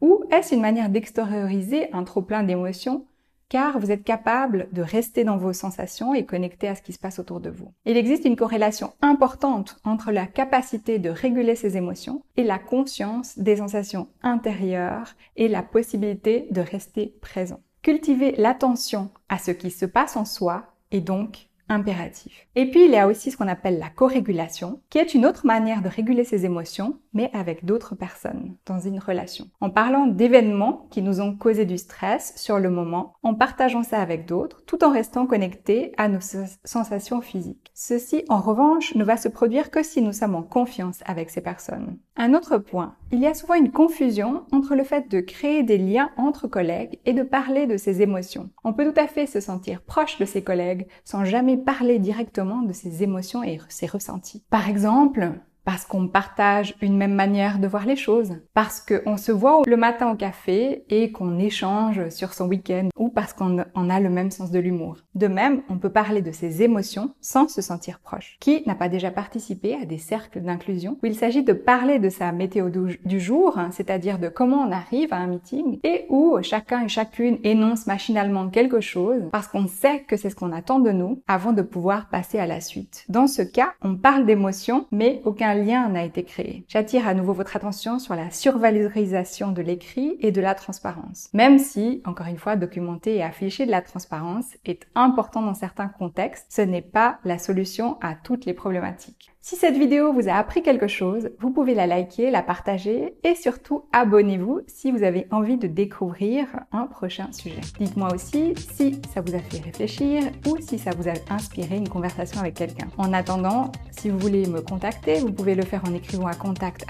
Ou 0.00 0.22
est-ce 0.30 0.54
une 0.54 0.60
manière 0.60 0.88
d'extérioriser 0.88 1.92
un 1.92 2.04
trop 2.04 2.22
plein 2.22 2.44
d'émotions 2.44 3.06
car 3.52 3.78
vous 3.78 3.90
êtes 3.90 4.02
capable 4.02 4.68
de 4.72 4.80
rester 4.80 5.24
dans 5.24 5.36
vos 5.36 5.52
sensations 5.52 6.14
et 6.14 6.24
connecté 6.24 6.68
à 6.68 6.74
ce 6.74 6.80
qui 6.80 6.94
se 6.94 6.98
passe 6.98 7.18
autour 7.18 7.38
de 7.38 7.50
vous. 7.50 7.70
Il 7.84 7.98
existe 7.98 8.24
une 8.24 8.34
corrélation 8.34 8.94
importante 9.02 9.76
entre 9.84 10.10
la 10.10 10.26
capacité 10.26 10.98
de 10.98 11.10
réguler 11.10 11.54
ses 11.54 11.76
émotions 11.76 12.22
et 12.38 12.44
la 12.44 12.58
conscience 12.58 13.38
des 13.38 13.56
sensations 13.56 14.08
intérieures 14.22 15.12
et 15.36 15.48
la 15.48 15.62
possibilité 15.62 16.46
de 16.50 16.62
rester 16.62 17.14
présent. 17.20 17.60
Cultiver 17.82 18.34
l'attention 18.38 19.10
à 19.28 19.36
ce 19.36 19.50
qui 19.50 19.70
se 19.70 19.84
passe 19.84 20.16
en 20.16 20.24
soi 20.24 20.72
et 20.90 21.02
donc 21.02 21.50
impératif. 21.68 22.46
Et 22.54 22.70
puis, 22.70 22.84
il 22.84 22.90
y 22.90 22.96
a 22.96 23.06
aussi 23.06 23.30
ce 23.30 23.36
qu'on 23.36 23.48
appelle 23.48 23.78
la 23.78 23.88
co-régulation, 23.88 24.80
qui 24.90 24.98
est 24.98 25.14
une 25.14 25.26
autre 25.26 25.46
manière 25.46 25.82
de 25.82 25.88
réguler 25.88 26.24
ses 26.24 26.44
émotions, 26.44 26.98
mais 27.12 27.30
avec 27.32 27.64
d'autres 27.64 27.94
personnes, 27.94 28.56
dans 28.66 28.80
une 28.80 28.98
relation. 28.98 29.46
En 29.60 29.70
parlant 29.70 30.06
d'événements 30.06 30.86
qui 30.90 31.02
nous 31.02 31.20
ont 31.20 31.34
causé 31.34 31.64
du 31.64 31.78
stress 31.78 32.34
sur 32.36 32.58
le 32.58 32.70
moment, 32.70 33.14
en 33.22 33.34
partageant 33.34 33.82
ça 33.82 34.00
avec 34.00 34.26
d'autres, 34.26 34.62
tout 34.66 34.84
en 34.84 34.92
restant 34.92 35.26
connectés 35.26 35.92
à 35.96 36.08
nos 36.08 36.20
sensations 36.64 37.20
physiques. 37.20 37.70
Ceci, 37.74 38.24
en 38.28 38.40
revanche, 38.40 38.94
ne 38.94 39.04
va 39.04 39.16
se 39.16 39.28
produire 39.28 39.70
que 39.70 39.82
si 39.82 40.02
nous 40.02 40.12
sommes 40.12 40.34
en 40.34 40.42
confiance 40.42 41.00
avec 41.06 41.30
ces 41.30 41.40
personnes. 41.40 41.98
Un 42.16 42.34
autre 42.34 42.58
point, 42.58 42.94
il 43.12 43.20
y 43.20 43.26
a 43.26 43.34
souvent 43.34 43.54
une 43.54 43.70
confusion 43.70 44.44
entre 44.52 44.74
le 44.74 44.84
fait 44.84 45.10
de 45.10 45.20
créer 45.20 45.62
des 45.62 45.76
liens 45.76 46.10
entre 46.16 46.48
collègues 46.48 46.98
et 47.04 47.12
de 47.12 47.22
parler 47.22 47.66
de 47.66 47.76
ses 47.76 48.00
émotions. 48.00 48.48
On 48.64 48.72
peut 48.72 48.90
tout 48.90 48.98
à 48.98 49.06
fait 49.06 49.26
se 49.26 49.38
sentir 49.38 49.82
proche 49.82 50.18
de 50.18 50.24
ses 50.24 50.42
collègues 50.42 50.86
sans 51.04 51.26
jamais 51.26 51.58
parler 51.58 51.98
directement 51.98 52.62
de 52.62 52.72
ses 52.72 53.02
émotions 53.02 53.42
et 53.42 53.60
ses 53.68 53.86
ressentis. 53.86 54.42
Par 54.48 54.68
exemple, 54.70 55.32
parce 55.64 55.84
qu'on 55.84 56.08
partage 56.08 56.74
une 56.80 56.96
même 56.96 57.14
manière 57.14 57.58
de 57.58 57.66
voir 57.66 57.86
les 57.86 57.96
choses, 57.96 58.32
parce 58.54 58.80
qu'on 58.80 59.16
se 59.16 59.32
voit 59.32 59.62
le 59.66 59.76
matin 59.76 60.10
au 60.10 60.16
café 60.16 60.84
et 60.88 61.12
qu'on 61.12 61.38
échange 61.38 62.08
sur 62.10 62.32
son 62.32 62.48
week-end, 62.48 62.88
ou 62.96 63.08
parce 63.08 63.32
qu'on 63.32 63.58
a 63.58 64.00
le 64.00 64.10
même 64.10 64.30
sens 64.30 64.50
de 64.50 64.58
l'humour. 64.58 64.98
De 65.14 65.26
même, 65.26 65.62
on 65.68 65.78
peut 65.78 65.90
parler 65.90 66.22
de 66.22 66.32
ses 66.32 66.62
émotions 66.62 67.14
sans 67.20 67.48
se 67.48 67.62
sentir 67.62 68.00
proche. 68.00 68.36
Qui 68.40 68.62
n'a 68.66 68.74
pas 68.74 68.88
déjà 68.88 69.10
participé 69.10 69.76
à 69.80 69.84
des 69.84 69.98
cercles 69.98 70.40
d'inclusion 70.40 70.98
où 71.02 71.06
il 71.06 71.14
s'agit 71.14 71.42
de 71.42 71.52
parler 71.52 71.98
de 71.98 72.08
sa 72.08 72.32
météo 72.32 72.68
du 72.68 73.20
jour, 73.20 73.58
hein, 73.58 73.70
c'est-à-dire 73.72 74.18
de 74.18 74.28
comment 74.28 74.58
on 74.58 74.72
arrive 74.72 75.12
à 75.12 75.16
un 75.16 75.26
meeting, 75.26 75.78
et 75.84 76.06
où 76.08 76.38
chacun 76.42 76.84
et 76.84 76.88
chacune 76.88 77.38
énonce 77.44 77.86
machinalement 77.86 78.48
quelque 78.48 78.80
chose 78.80 79.22
parce 79.32 79.48
qu'on 79.48 79.66
sait 79.66 80.00
que 80.02 80.16
c'est 80.16 80.30
ce 80.30 80.36
qu'on 80.36 80.52
attend 80.52 80.80
de 80.80 80.90
nous 80.90 81.22
avant 81.26 81.52
de 81.52 81.62
pouvoir 81.62 82.08
passer 82.08 82.38
à 82.38 82.46
la 82.46 82.60
suite. 82.60 83.04
Dans 83.08 83.26
ce 83.26 83.42
cas, 83.42 83.74
on 83.82 83.96
parle 83.96 84.26
d'émotions, 84.26 84.86
mais 84.90 85.20
aucun 85.24 85.51
lien 85.54 85.88
n'a 85.88 86.04
été 86.04 86.24
créé. 86.24 86.64
J'attire 86.68 87.06
à 87.06 87.14
nouveau 87.14 87.32
votre 87.32 87.56
attention 87.56 87.98
sur 87.98 88.14
la 88.14 88.30
survalorisation 88.30 89.52
de 89.52 89.62
l'écrit 89.62 90.16
et 90.20 90.32
de 90.32 90.40
la 90.40 90.54
transparence. 90.54 91.28
Même 91.32 91.58
si, 91.58 92.02
encore 92.04 92.26
une 92.26 92.38
fois, 92.38 92.56
documenter 92.56 93.16
et 93.16 93.22
afficher 93.22 93.66
de 93.66 93.70
la 93.70 93.82
transparence 93.82 94.46
est 94.64 94.86
important 94.94 95.42
dans 95.42 95.54
certains 95.54 95.88
contextes, 95.88 96.46
ce 96.50 96.62
n'est 96.62 96.82
pas 96.82 97.18
la 97.24 97.38
solution 97.38 97.98
à 98.00 98.14
toutes 98.14 98.44
les 98.44 98.54
problématiques. 98.54 99.31
Si 99.44 99.56
cette 99.56 99.76
vidéo 99.76 100.12
vous 100.12 100.28
a 100.28 100.34
appris 100.34 100.62
quelque 100.62 100.86
chose, 100.86 101.30
vous 101.40 101.50
pouvez 101.50 101.74
la 101.74 101.88
liker, 101.88 102.30
la 102.30 102.44
partager 102.44 103.16
et 103.24 103.34
surtout 103.34 103.86
abonnez-vous 103.92 104.60
si 104.68 104.92
vous 104.92 105.02
avez 105.02 105.26
envie 105.32 105.56
de 105.56 105.66
découvrir 105.66 106.46
un 106.70 106.86
prochain 106.86 107.26
sujet. 107.32 107.60
Dites-moi 107.80 108.14
aussi 108.14 108.54
si 108.56 109.00
ça 109.12 109.20
vous 109.20 109.34
a 109.34 109.40
fait 109.40 109.58
réfléchir 109.58 110.22
ou 110.46 110.58
si 110.60 110.78
ça 110.78 110.92
vous 110.96 111.08
a 111.08 111.14
inspiré 111.28 111.76
une 111.76 111.88
conversation 111.88 112.40
avec 112.40 112.54
quelqu'un. 112.54 112.86
En 112.98 113.12
attendant, 113.12 113.72
si 113.90 114.10
vous 114.10 114.18
voulez 114.20 114.46
me 114.46 114.60
contacter, 114.60 115.18
vous 115.18 115.32
pouvez 115.32 115.56
le 115.56 115.64
faire 115.64 115.82
en 115.88 115.92
écrivant 115.92 116.28
à 116.28 116.34
contact 116.34 116.84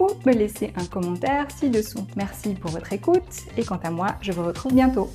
ou 0.00 0.06
me 0.24 0.32
laisser 0.32 0.72
un 0.74 0.86
commentaire 0.86 1.50
ci-dessous. 1.50 2.06
Merci 2.16 2.54
pour 2.54 2.70
votre 2.70 2.94
écoute 2.94 3.44
et 3.58 3.62
quant 3.62 3.80
à 3.84 3.90
moi, 3.90 4.14
je 4.22 4.32
vous 4.32 4.42
retrouve 4.42 4.72
bientôt. 4.72 5.10